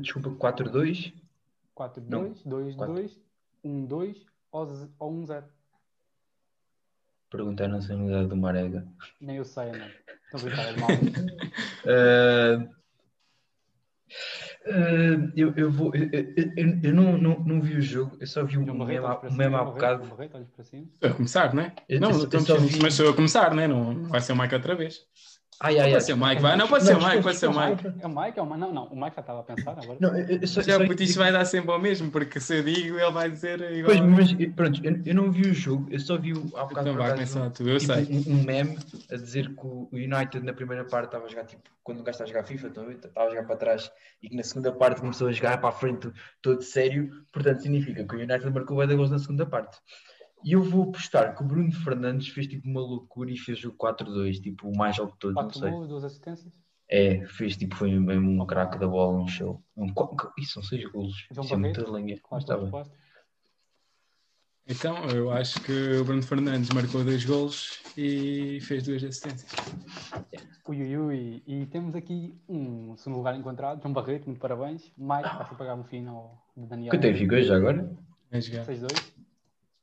Desculpa, 0.00 0.30
4-2. 0.54 1.12
4, 1.74 2.02
Não. 2.08 2.22
2, 2.24 2.42
2, 2.44 2.74
Quatro. 2.76 2.94
2, 2.94 3.20
1, 3.64 3.86
2 3.86 4.26
ou 4.50 4.66
z- 4.66 4.90
ou 4.98 5.12
1, 5.12 5.26
0. 5.26 5.46
Perguntar 7.30 7.64
a 7.66 7.68
nacionalidade 7.68 8.28
do 8.28 8.36
Marega. 8.36 8.86
Nem 9.20 9.36
eu 9.36 9.44
sei, 9.44 9.70
não. 9.72 9.86
Estou 9.86 10.40
a 10.40 10.42
brincar, 10.42 10.66
é 10.66 10.76
mal. 10.80 10.88
Ah, 11.86 12.78
ah, 14.70 15.32
eu, 15.36 15.54
eu 15.56 15.70
vou. 15.70 15.94
Eu, 15.94 16.08
eu- 16.12 16.78
eu- 16.82 16.94
não, 16.94 17.16
não, 17.18 17.38
não 17.44 17.60
vi 17.60 17.76
o 17.76 17.80
jogo, 17.82 18.16
eu 18.20 18.26
só 18.26 18.44
vi 18.44 18.58
um 18.58 18.64
meme, 18.84 19.06
há- 19.06 19.20
um 19.62 19.64
bocado. 19.72 20.04
Cima. 21.00 21.10
A 21.10 21.10
começar, 21.14 21.54
não 21.54 21.62
é? 21.62 21.74
Eu- 21.88 22.00
Não, 22.00 22.10
estamos 22.24 22.48
vi- 22.58 22.78
mas 22.82 22.94
sou 22.94 23.10
a 23.10 23.14
começar, 23.14 23.54
não 23.54 23.62
é? 23.62 23.68
Não 23.68 23.92
não 23.94 24.08
vai 24.10 24.20
ser 24.20 24.32
o 24.32 24.36
Mike 24.36 24.54
outra 24.54 24.74
vez. 24.74 24.98
Ai, 25.60 25.76
ai, 25.78 25.86
ai. 25.86 25.90
Pode 25.92 26.04
ser 26.04 26.12
o 26.12 26.16
Mike, 26.16 26.42
vai. 26.42 26.56
Não, 26.56 26.68
pode 26.68 26.84
ser 26.84 26.96
o 26.96 27.02
Mike, 27.04 27.22
pode 27.22 27.36
ser 27.36 27.46
o 27.48 27.50
Mike. 27.50 27.86
É 28.00 28.06
o 28.06 28.08
Mike, 28.08 28.38
é 28.38 28.42
o 28.42 28.46
Mike. 28.46 28.58
Não, 28.60 28.72
não, 28.72 28.84
o 28.86 28.94
Mike 28.94 29.16
já 29.16 29.20
estava 29.20 29.40
a 29.40 29.42
pensar 29.42 29.72
agora. 29.72 29.98
Não, 30.00 30.16
eu, 30.16 30.38
eu 30.40 30.46
só, 30.46 30.62
Já 30.62 30.78
só- 30.78 30.86
porque 30.86 31.02
isto 31.02 31.18
vai 31.18 31.32
dar 31.32 31.44
sempre 31.44 31.70
ao 31.72 31.80
mesmo, 31.80 32.10
porque 32.12 32.38
se 32.38 32.58
eu 32.58 32.62
digo, 32.62 32.96
ele 32.96 33.10
vai 33.10 33.28
dizer 33.28 33.60
igual. 33.72 33.96
Pois, 33.96 34.00
mas 34.00 34.54
pronto, 34.54 34.80
eu, 34.84 35.00
eu 35.04 35.14
não 35.14 35.32
vi 35.32 35.50
o 35.50 35.54
jogo, 35.54 35.88
eu 35.90 35.98
só 35.98 36.16
vi 36.16 36.32
o, 36.32 36.40
há 36.56 36.64
bocado 36.64 36.90
Então 36.90 36.94
acaso, 37.02 37.14
começar 37.14 37.50
tu, 37.50 37.68
eu 37.68 37.78
tipo, 37.78 37.92
sei. 37.92 38.04
um, 38.04 38.32
um 38.38 38.44
meme 38.44 38.78
a 39.10 39.16
dizer 39.16 39.48
que 39.48 39.66
o 39.66 39.88
United 39.92 40.40
na 40.44 40.52
primeira 40.52 40.84
parte 40.84 41.06
estava 41.06 41.24
a 41.24 41.28
jogar 41.28 41.44
tipo 41.44 41.62
quando 41.82 42.00
o 42.00 42.02
gajo 42.02 42.16
está 42.16 42.24
a 42.24 42.26
jogar 42.26 42.44
FIFA, 42.44 42.66
estava 42.68 43.26
a 43.26 43.30
jogar 43.30 43.44
para 43.44 43.56
trás 43.56 43.90
e 44.22 44.28
que 44.28 44.36
na 44.36 44.42
segunda 44.42 44.70
parte 44.70 45.00
começou 45.00 45.26
a 45.26 45.32
jogar 45.32 45.58
para 45.58 45.70
a 45.70 45.72
frente 45.72 46.12
todo 46.42 46.62
sério, 46.62 47.10
portanto 47.32 47.62
significa 47.62 48.04
que 48.04 48.14
o 48.14 48.18
United 48.18 48.50
marcou 48.50 48.78
o 48.78 48.86
gols 48.86 49.10
na 49.10 49.18
segunda 49.18 49.46
parte. 49.46 49.78
E 50.44 50.52
eu 50.52 50.62
vou 50.62 50.84
apostar 50.84 51.36
que 51.36 51.42
o 51.42 51.46
Bruno 51.46 51.72
Fernandes 51.72 52.28
fez 52.28 52.46
tipo 52.46 52.68
uma 52.68 52.80
loucura 52.80 53.30
e 53.30 53.36
fez 53.36 53.64
o 53.64 53.72
4-2, 53.72 54.40
tipo 54.40 54.68
o 54.68 54.76
mais 54.76 54.98
alto 54.98 55.12
de 55.12 55.18
todos, 55.18 55.34
não 55.34 55.42
4 55.44 55.58
sei. 55.60 55.70
golos, 55.70 55.88
2 55.88 56.04
assistências. 56.04 56.52
É, 56.90 57.26
fez 57.26 57.56
tipo, 57.56 57.76
foi 57.76 57.90
mesmo 57.98 58.30
um 58.42 58.46
craque 58.46 58.78
da 58.78 58.86
bola, 58.86 59.18
um 59.20 59.26
show. 59.26 59.62
Um, 59.76 59.86
isso 60.38 60.54
são 60.54 60.62
6 60.62 60.90
golos. 60.90 61.26
João 61.30 61.44
Isso 61.44 61.54
é 61.54 61.56
muita 61.56 61.80
Barreto, 61.82 61.92
lenha. 61.94 62.18
Qual 62.20 62.40
Mas 62.40 62.42
a 62.42 62.44
está 62.44 62.54
tua 62.54 62.62
bem. 62.64 62.72
resposta? 62.72 63.08
Então, 64.70 65.04
eu 65.08 65.30
acho 65.30 65.60
que 65.62 65.72
o 65.96 66.04
Bruno 66.04 66.22
Fernandes 66.22 66.68
marcou 66.70 67.02
dois 67.02 67.24
golos 67.24 67.80
e 67.96 68.58
fez 68.60 68.82
duas 68.84 69.02
assistências. 69.02 69.50
Ui, 70.68 70.82
ui, 70.82 70.96
ui. 70.98 71.42
E 71.46 71.64
temos 71.66 71.94
aqui 71.94 72.34
um 72.46 72.94
segundo 72.98 73.16
lugar 73.18 73.34
encontrado, 73.34 73.80
João 73.80 73.94
Barreto, 73.94 74.26
muito 74.26 74.38
parabéns. 74.38 74.92
Mike, 74.96 75.22
vai 75.22 75.56
pagar 75.56 75.76
no 75.76 75.84
final 75.84 76.46
de 76.54 76.66
Daniel. 76.66 76.90
Quanto 76.90 77.04
é 77.06 77.12
que 77.12 77.18
ficou 77.18 77.40
já 77.42 77.56
agora? 77.56 77.90
A 78.30 78.40
jogar. 78.40 78.66
6-2. 78.66 79.17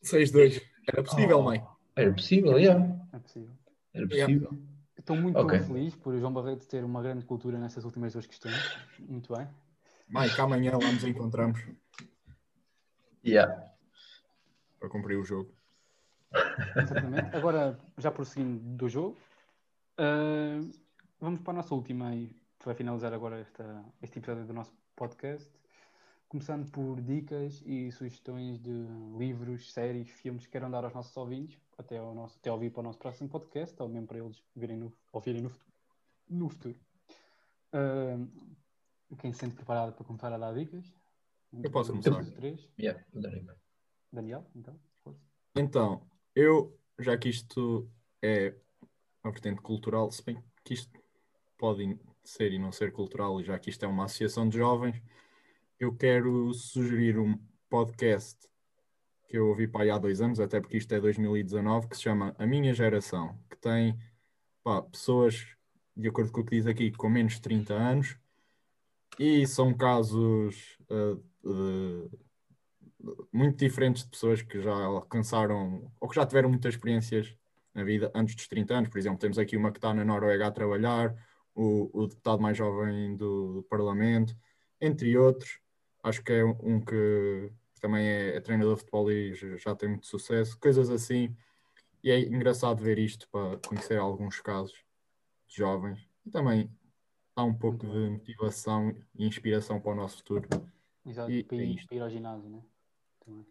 6-2. 0.07 0.61
Era 0.87 1.03
possível, 1.03 1.39
Oh. 1.39 1.43
mãe. 1.43 1.65
Era 1.95 2.13
possível, 2.13 2.59
yeah. 2.59 3.07
É 3.13 3.19
possível. 3.19 3.49
Era 3.93 4.07
possível. 4.07 4.49
Estou 4.97 5.15
muito 5.15 5.37
Ok. 5.37 5.59
feliz 5.59 5.95
por 5.95 6.13
o 6.13 6.19
João 6.19 6.33
Barreto 6.33 6.67
ter 6.67 6.83
uma 6.83 7.01
grande 7.01 7.25
cultura 7.25 7.57
nessas 7.59 7.85
últimas 7.85 8.13
duas 8.13 8.25
questões. 8.25 8.55
Muito 8.99 9.33
bem. 9.35 9.47
Mike, 10.09 10.39
amanhã 10.41 10.71
lá 10.77 10.91
nos 10.91 11.03
encontramos 11.03 11.59
Yeah. 13.23 13.71
para 14.79 14.89
cumprir 14.89 15.17
o 15.17 15.23
jogo. 15.23 15.51
Exatamente. 16.75 17.35
Agora, 17.35 17.79
já 17.97 18.11
prosseguindo 18.11 18.59
do 18.77 18.89
jogo, 18.89 19.17
ah, 19.97 20.59
vamos 21.19 21.39
para 21.41 21.53
a 21.53 21.55
nossa 21.57 21.73
última 21.73 22.13
e 22.15 22.27
que 22.59 22.65
vai 22.65 22.75
finalizar 22.75 23.13
agora 23.13 23.39
esta, 23.39 23.83
este 24.01 24.19
episódio 24.19 24.45
do 24.45 24.53
nosso 24.53 24.73
podcast. 24.95 25.49
Começando 26.27 26.69
por 26.71 26.99
dicas 27.01 27.61
e 27.65 27.91
sugestões 27.91 28.59
de 28.59 28.85
livros, 29.17 29.71
séries, 29.71 30.09
filmes 30.09 30.45
que 30.45 30.51
queiram 30.51 30.69
dar 30.69 30.83
aos 30.83 30.93
nossos 30.93 31.15
ouvintes, 31.15 31.59
até 31.77 31.97
ao, 31.97 32.13
nosso, 32.13 32.37
até 32.37 32.49
ao 32.49 32.59
vir 32.59 32.71
para 32.71 32.81
o 32.81 32.83
nosso 32.83 32.99
próximo 32.99 33.29
podcast, 33.29 33.75
ou 33.81 33.87
mesmo 33.87 34.07
para 34.07 34.19
eles 34.19 34.43
virem 34.55 34.77
no, 34.77 34.93
ouvirem 35.13 35.41
no 35.41 35.49
futuro. 35.49 35.73
No 36.27 36.49
futuro. 36.49 36.75
Ah, 37.71 38.17
quem 39.19 39.31
se 39.31 39.39
sente 39.39 39.55
preparado 39.55 39.93
para 39.93 40.05
começar 40.05 40.33
a 40.33 40.37
dar 40.37 40.53
dicas? 40.53 40.93
Eu 41.63 41.71
posso 41.71 41.91
começar. 41.91 42.09
dois, 42.09 42.31
três. 42.31 42.69
Yeah. 42.77 43.03
Daniel, 44.11 44.45
então. 44.55 44.77
força. 45.03 45.21
Então, 45.55 46.01
eu, 46.35 46.77
já 46.99 47.17
que 47.17 47.29
isto 47.29 47.89
é 48.21 48.55
uma 49.23 49.31
vertente 49.31 49.61
cultural, 49.61 50.11
se 50.11 50.23
bem 50.23 50.43
que 50.63 50.73
isto 50.73 50.91
pode 51.57 51.99
ser 52.23 52.51
e 52.51 52.59
não 52.59 52.71
ser 52.71 52.91
cultural, 52.91 53.39
e 53.39 53.43
já 53.43 53.57
que 53.59 53.69
isto 53.69 53.83
é 53.83 53.87
uma 53.87 54.05
associação 54.05 54.49
de 54.49 54.57
jovens, 54.57 55.01
eu 55.79 55.95
quero 55.95 56.53
sugerir 56.53 57.17
um 57.19 57.37
podcast 57.69 58.47
que 59.27 59.37
eu 59.37 59.47
ouvi 59.47 59.67
para 59.67 59.83
aí 59.83 59.89
há 59.89 59.97
dois 59.97 60.21
anos, 60.21 60.39
até 60.39 60.59
porque 60.61 60.77
isto 60.77 60.93
é 60.93 60.99
2019, 60.99 61.87
que 61.87 61.95
se 61.97 62.03
chama 62.03 62.35
A 62.37 62.45
Minha 62.45 62.73
Geração, 62.73 63.37
que 63.49 63.57
tem 63.57 63.97
pá, 64.63 64.81
pessoas, 64.81 65.45
de 65.95 66.07
acordo 66.07 66.31
com 66.31 66.41
o 66.41 66.45
que 66.45 66.55
diz 66.55 66.67
aqui, 66.67 66.91
com 66.91 67.09
menos 67.09 67.33
de 67.33 67.41
30 67.41 67.73
anos, 67.73 68.17
e 69.19 69.45
são 69.47 69.73
casos 69.73 70.77
de- 71.43 72.09
muito 73.31 73.57
diferentes 73.57 74.03
de 74.03 74.09
pessoas 74.09 74.41
que 74.41 74.61
já 74.61 74.73
alcançaram 74.73 75.91
ou 75.99 76.09
que 76.09 76.15
já 76.15 76.25
tiveram 76.25 76.49
muitas 76.49 76.73
experiências 76.73 77.35
na 77.73 77.83
vida 77.83 78.11
antes 78.15 78.35
dos 78.35 78.47
30 78.47 78.73
anos. 78.75 78.89
Por 78.89 78.97
exemplo, 78.97 79.19
temos 79.19 79.37
aqui 79.37 79.55
uma 79.57 79.71
que 79.71 79.77
está 79.77 79.93
na 79.93 80.05
Noruega 80.05 80.47
a 80.47 80.51
trabalhar, 80.51 81.15
o, 81.53 81.89
o 81.93 82.07
deputado 82.07 82.41
mais 82.41 82.57
jovem 82.57 83.15
do, 83.15 83.53
do 83.55 83.63
Parlamento, 83.63 84.35
entre 84.79 85.17
outros. 85.17 85.59
Acho 86.05 86.23
que 86.23 86.33
é 86.33 86.45
um 86.45 86.79
que 86.79 87.51
também 87.81 88.07
é, 88.07 88.35
é 88.35 88.39
treinador 88.39 88.75
de 88.75 88.81
futebol 88.81 89.11
e 89.11 89.33
já 89.57 89.75
tem 89.75 89.89
muito 89.89 90.05
sucesso, 90.05 90.55
coisas 90.59 90.91
assim. 90.91 91.35
E 92.03 92.11
é 92.11 92.19
engraçado 92.19 92.83
ver 92.83 92.99
isto 92.99 93.27
para 93.29 93.57
conhecer 93.67 93.97
alguns 93.97 94.39
casos 94.39 94.77
de 95.47 95.55
jovens 95.55 96.07
e 96.23 96.29
também 96.29 96.69
há 97.35 97.43
um 97.43 97.55
pouco 97.55 97.87
de 97.87 98.09
motivação 98.11 98.95
e 99.15 99.25
inspiração 99.25 99.81
para 99.81 99.93
o 99.93 99.95
nosso 99.95 100.17
futuro. 100.17 100.47
Exato, 101.03 101.31
E 101.31 101.43
para, 101.43 101.57
é 101.57 101.65
ir, 101.65 101.87
para 101.87 101.95
ir 101.95 102.01
ao 102.01 102.09
ginásio, 102.11 102.49
né? 102.51 102.63
Também. 103.25 103.47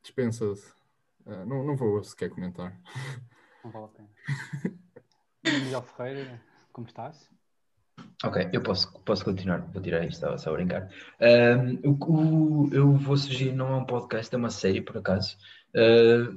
Dispensa-se. 0.00 0.72
Ah, 1.26 1.44
não, 1.44 1.64
não 1.64 1.74
vou 1.74 2.04
sequer 2.04 2.30
comentar. 2.30 2.80
Não 3.64 3.72
vale 3.72 3.86
a 3.86 3.88
pena. 3.88 4.10
Miguel 5.64 5.82
Ferreira, 5.82 6.40
como 6.72 6.86
estás? 6.86 7.35
Ok, 8.24 8.48
eu 8.52 8.62
posso, 8.62 8.90
posso 9.04 9.24
continuar, 9.24 9.60
vou 9.72 9.82
tirar 9.82 10.00
isto, 10.04 10.14
estava 10.14 10.38
só 10.38 10.50
a 10.50 10.54
brincar. 10.54 10.88
O, 11.84 11.90
o- 12.66 12.70
eu 12.72 12.92
vou 12.96 13.16
sugerir, 13.16 13.52
não 13.52 13.68
é 13.68 13.76
um 13.76 13.84
podcast, 13.84 14.34
é 14.34 14.38
uma 14.38 14.50
série, 14.50 14.80
por 14.80 14.96
acaso. 14.98 15.36
Ah, 15.74 16.34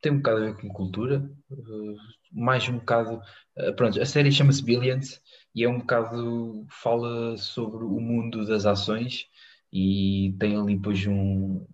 tem 0.00 0.12
um 0.12 0.16
bocado 0.18 0.38
a 0.38 0.46
ver 0.46 0.56
com 0.60 0.68
cultura, 0.68 1.30
ah, 1.50 1.56
mais 2.32 2.68
um 2.68 2.74
bocado. 2.78 3.20
ah, 3.58 3.72
pronto, 3.72 4.00
a 4.00 4.06
série 4.06 4.30
chama-se 4.32 4.62
Billions 4.62 5.20
e 5.54 5.64
é 5.64 5.68
um 5.68 5.78
bocado. 5.78 6.66
fala 6.70 7.36
sobre 7.38 7.84
o 7.84 8.00
mundo 8.00 8.46
das 8.46 8.66
ações 8.66 9.26
e 9.72 10.34
tem 10.38 10.56
ali 10.56 10.76
depois 10.76 11.06
um. 11.06 11.66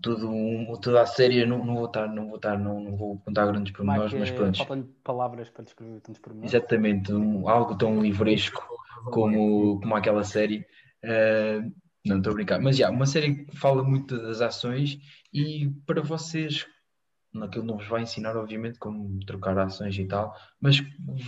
Tudo 0.00 0.28
um, 0.30 0.72
toda 0.80 1.02
a 1.02 1.06
série, 1.06 1.40
eu 1.40 1.46
não, 1.46 1.64
não 1.64 1.74
vou 1.76 1.86
estar, 1.86 2.06
não 2.08 2.26
vou 2.26 2.36
estar, 2.36 2.58
não, 2.58 2.80
não 2.80 2.96
vou 2.96 3.18
contar 3.18 3.46
grandes 3.46 3.72
pormenores, 3.72 4.12
Mike, 4.12 4.20
mas 4.20 4.30
eh, 4.30 4.34
pronto. 4.34 4.56
faltam-lhe 4.58 4.84
palavras 5.04 5.48
para 5.50 5.64
descrever 5.64 6.00
tantos 6.00 6.20
pormenores. 6.20 6.54
Exatamente, 6.54 7.12
um- 7.12 7.48
algo 7.48 7.76
tão 7.76 8.00
livresco 8.00 8.62
como, 9.04 9.80
como 9.80 9.94
aquela 9.96 10.24
série. 10.24 10.66
Eh, 11.02 11.60
não 12.04 12.18
estou 12.18 12.32
a 12.32 12.34
brincar, 12.34 12.60
mas 12.60 12.76
já, 12.76 12.90
uma 12.90 13.06
série 13.06 13.44
que 13.44 13.56
fala 13.56 13.82
muito 13.82 14.20
das 14.20 14.40
ações 14.40 14.98
e 15.32 15.70
para 15.86 16.00
vocês, 16.02 16.66
naquilo 17.32 17.64
não 17.64 17.76
vos 17.76 17.86
vai 17.86 18.02
ensinar, 18.02 18.36
obviamente, 18.36 18.78
como 18.78 19.24
trocar 19.24 19.56
ações 19.58 19.96
e 19.98 20.04
tal, 20.06 20.36
mas 20.60 20.80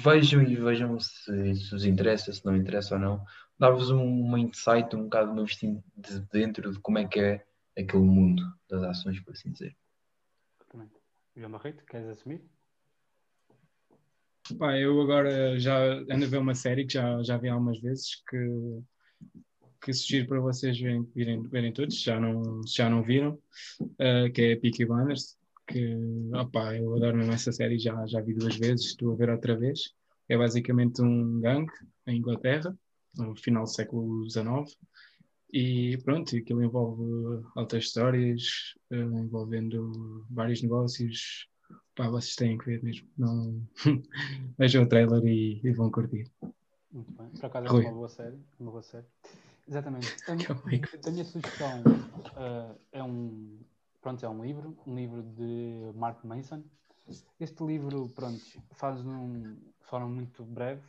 vejam 0.02 0.42
e 0.42 0.56
vejam 0.56 0.98
se, 0.98 1.54
se 1.54 1.70
vos 1.70 1.84
interessa, 1.84 2.32
se 2.32 2.44
não 2.44 2.56
interessa 2.56 2.94
ou 2.94 3.00
não. 3.00 3.24
Dá-vos 3.58 3.90
um, 3.90 4.04
uma 4.04 4.38
insight, 4.40 4.94
um 4.96 5.04
bocado 5.04 5.30
uma 5.30 5.44
vistinha 5.44 5.82
de 5.96 6.20
dentro 6.32 6.72
de 6.72 6.78
como 6.80 6.98
é 6.98 7.06
que 7.06 7.20
é 7.20 7.44
aquele 7.76 8.04
mundo 8.04 8.42
das 8.68 8.82
ações, 8.82 9.20
por 9.20 9.32
assim 9.32 9.50
dizer. 9.52 9.76
Exatamente. 10.60 10.94
João 11.36 11.50
Barreto, 11.50 11.84
queres 11.84 12.08
assumir? 12.08 12.42
Pá, 14.58 14.78
eu 14.78 15.00
agora 15.00 15.58
já 15.58 15.76
ando 16.10 16.24
a 16.24 16.28
ver 16.28 16.38
uma 16.38 16.54
série 16.54 16.86
que 16.86 16.92
já, 16.92 17.22
já 17.22 17.36
vi 17.38 17.48
algumas 17.48 17.80
vezes 17.80 18.22
que, 18.28 18.82
que 19.80 19.92
sugiro 19.92 20.28
para 20.28 20.40
vocês 20.40 20.78
verem, 20.78 21.02
virem, 21.14 21.42
verem 21.48 21.72
todos, 21.72 21.98
se 21.98 22.04
já 22.04 22.20
não, 22.20 22.60
já 22.66 22.90
não 22.90 23.02
viram, 23.02 23.38
eh, 23.98 24.28
que 24.28 24.42
é 24.42 24.56
Peaky 24.56 24.84
Blinders, 24.84 25.38
que 25.66 25.96
opá, 26.34 26.76
eu 26.76 26.94
adoro 26.94 27.16
mesmo 27.16 27.32
essa 27.32 27.52
série, 27.52 27.78
já, 27.78 28.06
já 28.06 28.20
vi 28.20 28.34
duas 28.34 28.56
vezes, 28.56 28.86
estou 28.86 29.12
a 29.12 29.16
ver 29.16 29.30
outra 29.30 29.56
vez. 29.56 29.94
É 30.28 30.36
basicamente 30.36 31.02
um 31.02 31.40
gangue 31.40 31.72
em 32.06 32.18
Inglaterra, 32.18 32.76
no 33.16 33.34
final 33.34 33.64
do 33.64 33.70
século 33.70 34.28
XIX, 34.30 34.76
e 35.54 35.96
pronto, 35.98 36.36
aquilo 36.36 36.64
envolve 36.64 37.46
altas 37.54 37.84
histórias, 37.84 38.74
eh, 38.90 38.96
envolvendo 38.96 40.26
vários 40.28 40.60
negócios. 40.60 41.48
Pá, 41.94 42.08
vocês 42.08 42.34
têm 42.34 42.58
que 42.58 42.66
ver 42.66 42.82
mesmo. 42.82 43.08
Não... 43.16 43.62
Vejam 44.58 44.82
o 44.82 44.88
trailer 44.88 45.24
e, 45.24 45.60
e 45.62 45.70
vão 45.70 45.92
curtir. 45.92 46.28
Muito 46.90 47.12
bem. 47.12 47.28
Por 47.28 47.46
acaso 47.46 47.66
é 47.68 47.70
uma 47.70 47.92
boa 47.92 48.08
série. 48.08 48.36
Uma 48.58 48.70
boa 48.72 48.82
série. 48.82 49.06
Exatamente. 49.68 50.08
A, 50.26 50.32
a 51.08 51.10
minha 51.12 51.24
sugestão 51.24 51.82
eh, 52.36 52.74
é 52.90 53.02
um 53.04 53.60
pronto, 54.02 54.26
é 54.26 54.28
um 54.28 54.44
livro, 54.44 54.76
um 54.84 54.96
livro 54.96 55.22
de 55.22 55.92
Mark 55.94 56.24
Mason. 56.24 56.64
Este 57.38 57.62
livro, 57.62 58.08
pronto, 58.08 58.42
faz 58.72 59.04
num 59.04 59.56
forma 59.82 60.08
muito 60.08 60.44
breve, 60.44 60.82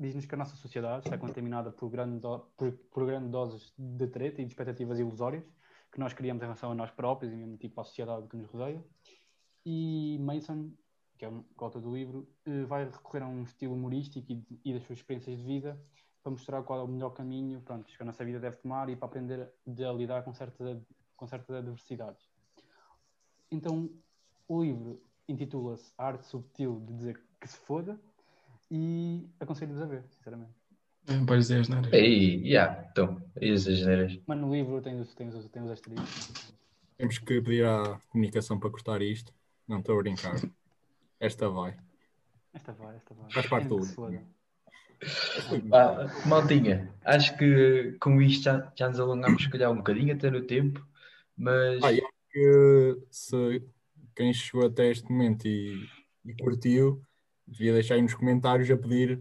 diz-nos 0.00 0.24
que 0.24 0.34
a 0.34 0.38
nossa 0.38 0.56
sociedade 0.56 1.04
está 1.04 1.18
contaminada 1.18 1.70
por, 1.70 1.90
grande 1.90 2.18
do- 2.20 2.40
por, 2.56 2.72
por 2.90 3.06
grandes 3.06 3.30
doses 3.30 3.74
de 3.76 4.06
treta 4.06 4.40
e 4.40 4.44
de 4.46 4.50
expectativas 4.50 4.98
ilusórias 4.98 5.44
que 5.92 6.00
nós 6.00 6.14
criamos 6.14 6.42
em 6.42 6.46
relação 6.46 6.72
a 6.72 6.74
nós 6.74 6.90
próprios 6.90 7.32
e 7.32 7.36
mesmo 7.36 7.56
tipo 7.58 7.80
à 7.80 7.84
sociedade 7.84 8.26
que 8.28 8.36
nos 8.36 8.46
rodeia. 8.46 8.82
E 9.66 10.18
Mason, 10.20 10.70
que 11.18 11.24
é 11.24 11.28
o 11.28 11.44
o 11.58 11.64
autor 11.64 11.82
do 11.82 11.92
livro, 11.94 12.26
eh, 12.46 12.64
vai 12.64 12.84
recorrer 12.84 13.22
a 13.22 13.28
um 13.28 13.42
estilo 13.42 13.74
humorístico 13.74 14.32
e, 14.32 14.42
e 14.64 14.72
das 14.72 14.84
suas 14.84 15.00
experiências 15.00 15.36
de 15.36 15.44
vida 15.44 15.78
para 16.22 16.32
mostrar 16.32 16.62
qual 16.62 16.80
é 16.80 16.82
o 16.82 16.88
melhor 16.88 17.10
caminho 17.10 17.60
pronto, 17.60 17.84
que 17.86 18.02
a 18.02 18.06
nossa 18.06 18.24
vida 18.24 18.40
deve 18.40 18.56
tomar 18.56 18.88
e 18.88 18.96
para 18.96 19.06
aprender 19.06 19.52
a, 19.66 19.92
lidar 19.92 20.22
com 20.22 20.32
certas, 20.32 20.78
com 21.16 21.26
certas 21.26 21.56
adversidades. 21.56 22.26
Então, 23.50 23.90
o 24.48 24.62
livro 24.62 25.02
intitula-se 25.28 25.92
Arte 25.98 26.24
Subtil 26.26 26.80
de 26.86 26.94
Dizer 26.94 27.22
que 27.40 27.48
se 27.48 27.56
foda 27.58 28.00
e 28.70 29.28
aconselho-vos 29.40 29.82
a 29.82 29.86
ver, 29.86 30.04
sinceramente. 30.10 30.52
Não 31.08 31.26
podes 31.26 31.48
dizer 31.48 31.60
as 31.60 31.68
neiras. 31.68 31.92
Ei, 31.92 32.46
yeah, 32.46 32.86
então, 32.90 33.20
essas 33.36 33.78
geneiras. 33.78 34.18
Mas 34.26 34.38
no 34.38 34.52
livro 34.52 34.80
tem 34.80 35.00
os, 35.00 35.14
tem 35.14 35.28
os, 35.28 35.48
tem 35.48 35.62
os 35.62 35.70
asteriscos. 35.70 36.54
Temos 36.96 37.18
que 37.18 37.40
pedir 37.40 37.64
à 37.64 37.98
comunicação 38.10 38.60
para 38.60 38.70
cortar 38.70 39.02
isto. 39.02 39.32
Não 39.66 39.78
estou 39.78 39.98
a 39.98 40.02
brincar. 40.02 40.36
Esta 41.18 41.48
vai. 41.48 41.76
Esta 42.52 42.72
vai, 42.72 42.96
esta 42.96 43.14
vai. 43.14 43.30
Faz 43.30 43.46
parte 43.46 43.68
do. 43.68 43.78
Ah, 45.72 46.06
maltinha, 46.26 46.92
acho 47.04 47.36
que 47.38 47.96
com 47.98 48.20
isto 48.20 48.44
já, 48.44 48.70
já 48.76 48.88
nos 48.88 49.00
alongamos, 49.00 49.42
se 49.42 49.48
calhar, 49.48 49.70
um 49.70 49.76
bocadinho 49.76 50.14
até 50.14 50.30
no 50.30 50.42
tempo, 50.42 50.86
mas 51.36 51.82
Ah, 51.82 51.90
e 51.90 52.00
acho 52.00 52.12
que 52.30 52.98
se 53.10 53.62
quem 54.14 54.32
chegou 54.34 54.66
até 54.66 54.90
este 54.90 55.10
momento 55.10 55.46
e, 55.46 55.88
e 56.24 56.34
curtiu, 56.34 57.02
devia 57.50 57.72
deixar 57.72 57.96
aí 57.96 58.02
nos 58.02 58.14
comentários 58.14 58.70
a 58.70 58.76
pedir 58.76 59.20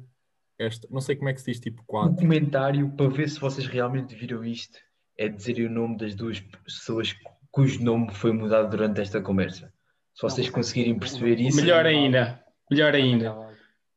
esta. 0.57 0.87
Não 0.91 1.01
sei 1.01 1.15
como 1.15 1.29
é 1.29 1.33
que 1.33 1.41
se 1.41 1.51
diz, 1.51 1.59
tipo 1.59 1.81
um 1.81 1.85
4. 1.85 2.15
comentário 2.15 2.89
para 2.91 3.09
ver 3.09 3.29
se 3.29 3.39
vocês 3.39 3.67
realmente 3.67 4.15
viram 4.15 4.43
isto 4.43 4.77
é 5.17 5.27
dizer 5.27 5.59
o 5.65 5.69
nome 5.69 5.97
das 5.97 6.15
duas 6.15 6.39
pessoas 6.39 7.13
cujo 7.51 7.83
nome 7.83 8.13
foi 8.13 8.31
mudado 8.31 8.69
durante 8.69 9.01
esta 9.01 9.21
conversa. 9.21 9.71
Se 10.15 10.21
vocês 10.21 10.47
não, 10.47 10.53
conseguirem 10.53 10.97
perceber 10.97 11.39
isso. 11.39 11.57
Melhor 11.57 11.85
ainda, 11.85 12.41
melhor 12.71 12.95
ainda. 12.95 13.35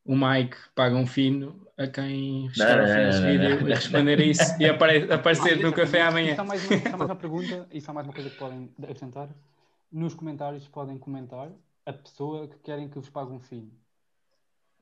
O 0.05 0.17
Mike 0.17 0.57
paga 0.75 0.97
um 0.97 1.07
fino 1.07 1.65
a 1.79 1.87
quem 1.87 2.51
chegar 2.51 2.81
ao 2.81 2.87
fim 2.87 3.05
deste 3.05 3.23
vídeo 3.23 3.69
e 3.69 3.71
responder 3.73 4.21
a 4.21 4.25
isso 4.25 4.57
e 4.61 4.67
apare 4.67 5.13
aparecer 5.13 5.61
no 5.63 5.73
café 5.73 6.03
amanhã. 6.03 6.35
Só 6.35 6.45
mais, 6.45 6.69
uma, 6.69 6.81
só 6.81 6.97
mais 6.97 7.11
uma 7.11 7.17
pergunta 7.17 7.69
e 7.71 7.81
só 7.81 7.93
mais 7.93 8.07
uma 8.07 8.13
coisa 8.13 8.29
que 8.29 8.37
podem 8.37 8.71
acrescentar. 8.83 9.29
Nos 9.93 10.15
comentários 10.15 10.67
podem 10.67 10.99
comentar 10.99 11.53
a 11.87 11.93
pessoa 11.93 12.49
que 12.49 12.59
querem 12.59 12.89
que 12.89 12.97
vos 12.97 13.11
pague 13.11 13.31
um 13.31 13.41
fino. 13.41 13.71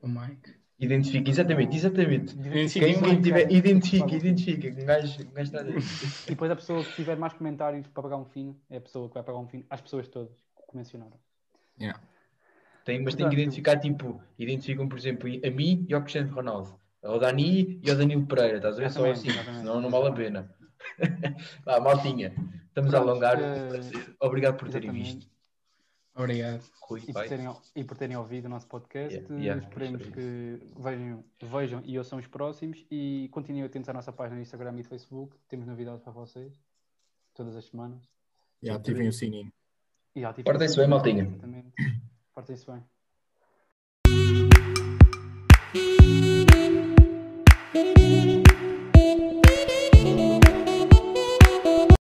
O 0.01 0.07
Mike. 0.07 0.61
Identifica, 0.79 1.29
exatamente, 1.29 1.77
exatamente. 1.77 2.33
Identifica, 2.33 2.85
quem, 2.87 3.01
quem 3.01 3.21
tiver, 3.21 3.51
identifica, 3.51 4.15
identifica. 4.15 4.81
Um 4.81 4.85
gajo, 4.85 5.21
um 5.21 5.31
gajo 5.31 5.51
e 6.25 6.29
depois 6.29 6.49
a 6.49 6.55
pessoa 6.55 6.83
que 6.83 6.95
tiver 6.95 7.15
mais 7.15 7.33
comentários 7.33 7.85
para 7.87 8.01
pagar 8.01 8.17
um 8.17 8.25
fino 8.25 8.59
é 8.67 8.77
a 8.77 8.81
pessoa 8.81 9.07
que 9.07 9.13
vai 9.13 9.21
pagar 9.21 9.37
um 9.37 9.47
fino 9.47 9.63
às 9.69 9.79
pessoas 9.79 10.07
todas 10.07 10.33
que 10.67 10.75
mencionaram. 10.75 11.19
Yeah. 11.79 12.01
Tem, 12.83 12.99
mas 12.99 13.13
tem 13.13 13.29
que 13.29 13.35
identificar, 13.35 13.79
tipo, 13.79 14.19
identificam, 14.39 14.89
por 14.89 14.97
exemplo, 14.97 15.29
a 15.29 15.51
mim 15.51 15.85
e 15.87 15.93
ao 15.93 16.01
Cristiano 16.01 16.33
Ronaldo. 16.33 16.75
Ao 17.03 17.19
Dani 17.19 17.79
e 17.83 17.89
ao 17.91 17.97
Danilo 17.97 18.25
Pereira, 18.25 18.57
estás 18.57 18.77
a 18.77 18.79
ver? 18.79 18.91
Só 18.91 19.09
assim, 19.09 19.29
senão 19.29 19.81
não 19.81 19.89
vale 19.89 20.07
a 20.07 20.11
pena. 20.11 20.55
Vá, 21.63 21.79
maltinha, 21.79 22.33
estamos 22.67 22.89
Pronto, 22.89 22.95
a 22.95 23.11
alongar. 23.11 23.37
Uh... 23.39 24.15
Obrigado 24.19 24.57
por 24.57 24.67
terem 24.69 24.91
visto. 24.91 25.27
Obrigado. 26.23 26.63
E, 27.07 27.13
por 27.13 27.27
terem, 27.27 27.55
e, 27.75 27.83
por 27.83 27.97
terem, 27.97 28.17
ouvido 28.17 28.45
o 28.45 28.49
nosso 28.49 28.67
podcast. 28.67 29.13
Yeah, 29.13 29.35
yeah, 29.35 29.67
Esperemos 29.67 30.07
que 30.09 30.59
vejam, 30.77 31.23
vejam 31.41 31.81
e 31.85 31.97
ouçam 31.97 32.19
os 32.19 32.27
próximos 32.27 32.85
e 32.91 33.29
continuem 33.31 33.65
atentos 33.65 33.89
à 33.89 33.93
nossa 33.93 34.11
página 34.11 34.35
no 34.35 34.41
Instagram 34.41 34.77
e 34.79 34.83
Facebook. 34.83 35.35
Temos 35.47 35.65
novidades 35.67 36.03
para 36.03 36.11
vocês 36.11 36.53
todas 37.33 37.55
as 37.55 37.65
semanas. 37.65 38.03
E 38.61 38.69
ativem 38.69 39.07
o 39.07 39.13
sininho. 39.13 39.51
Portem-se 40.43 40.77
bem, 40.77 40.87
maltinha. 40.87 41.27
Portem-se 42.33 42.65
bem. 42.65 42.83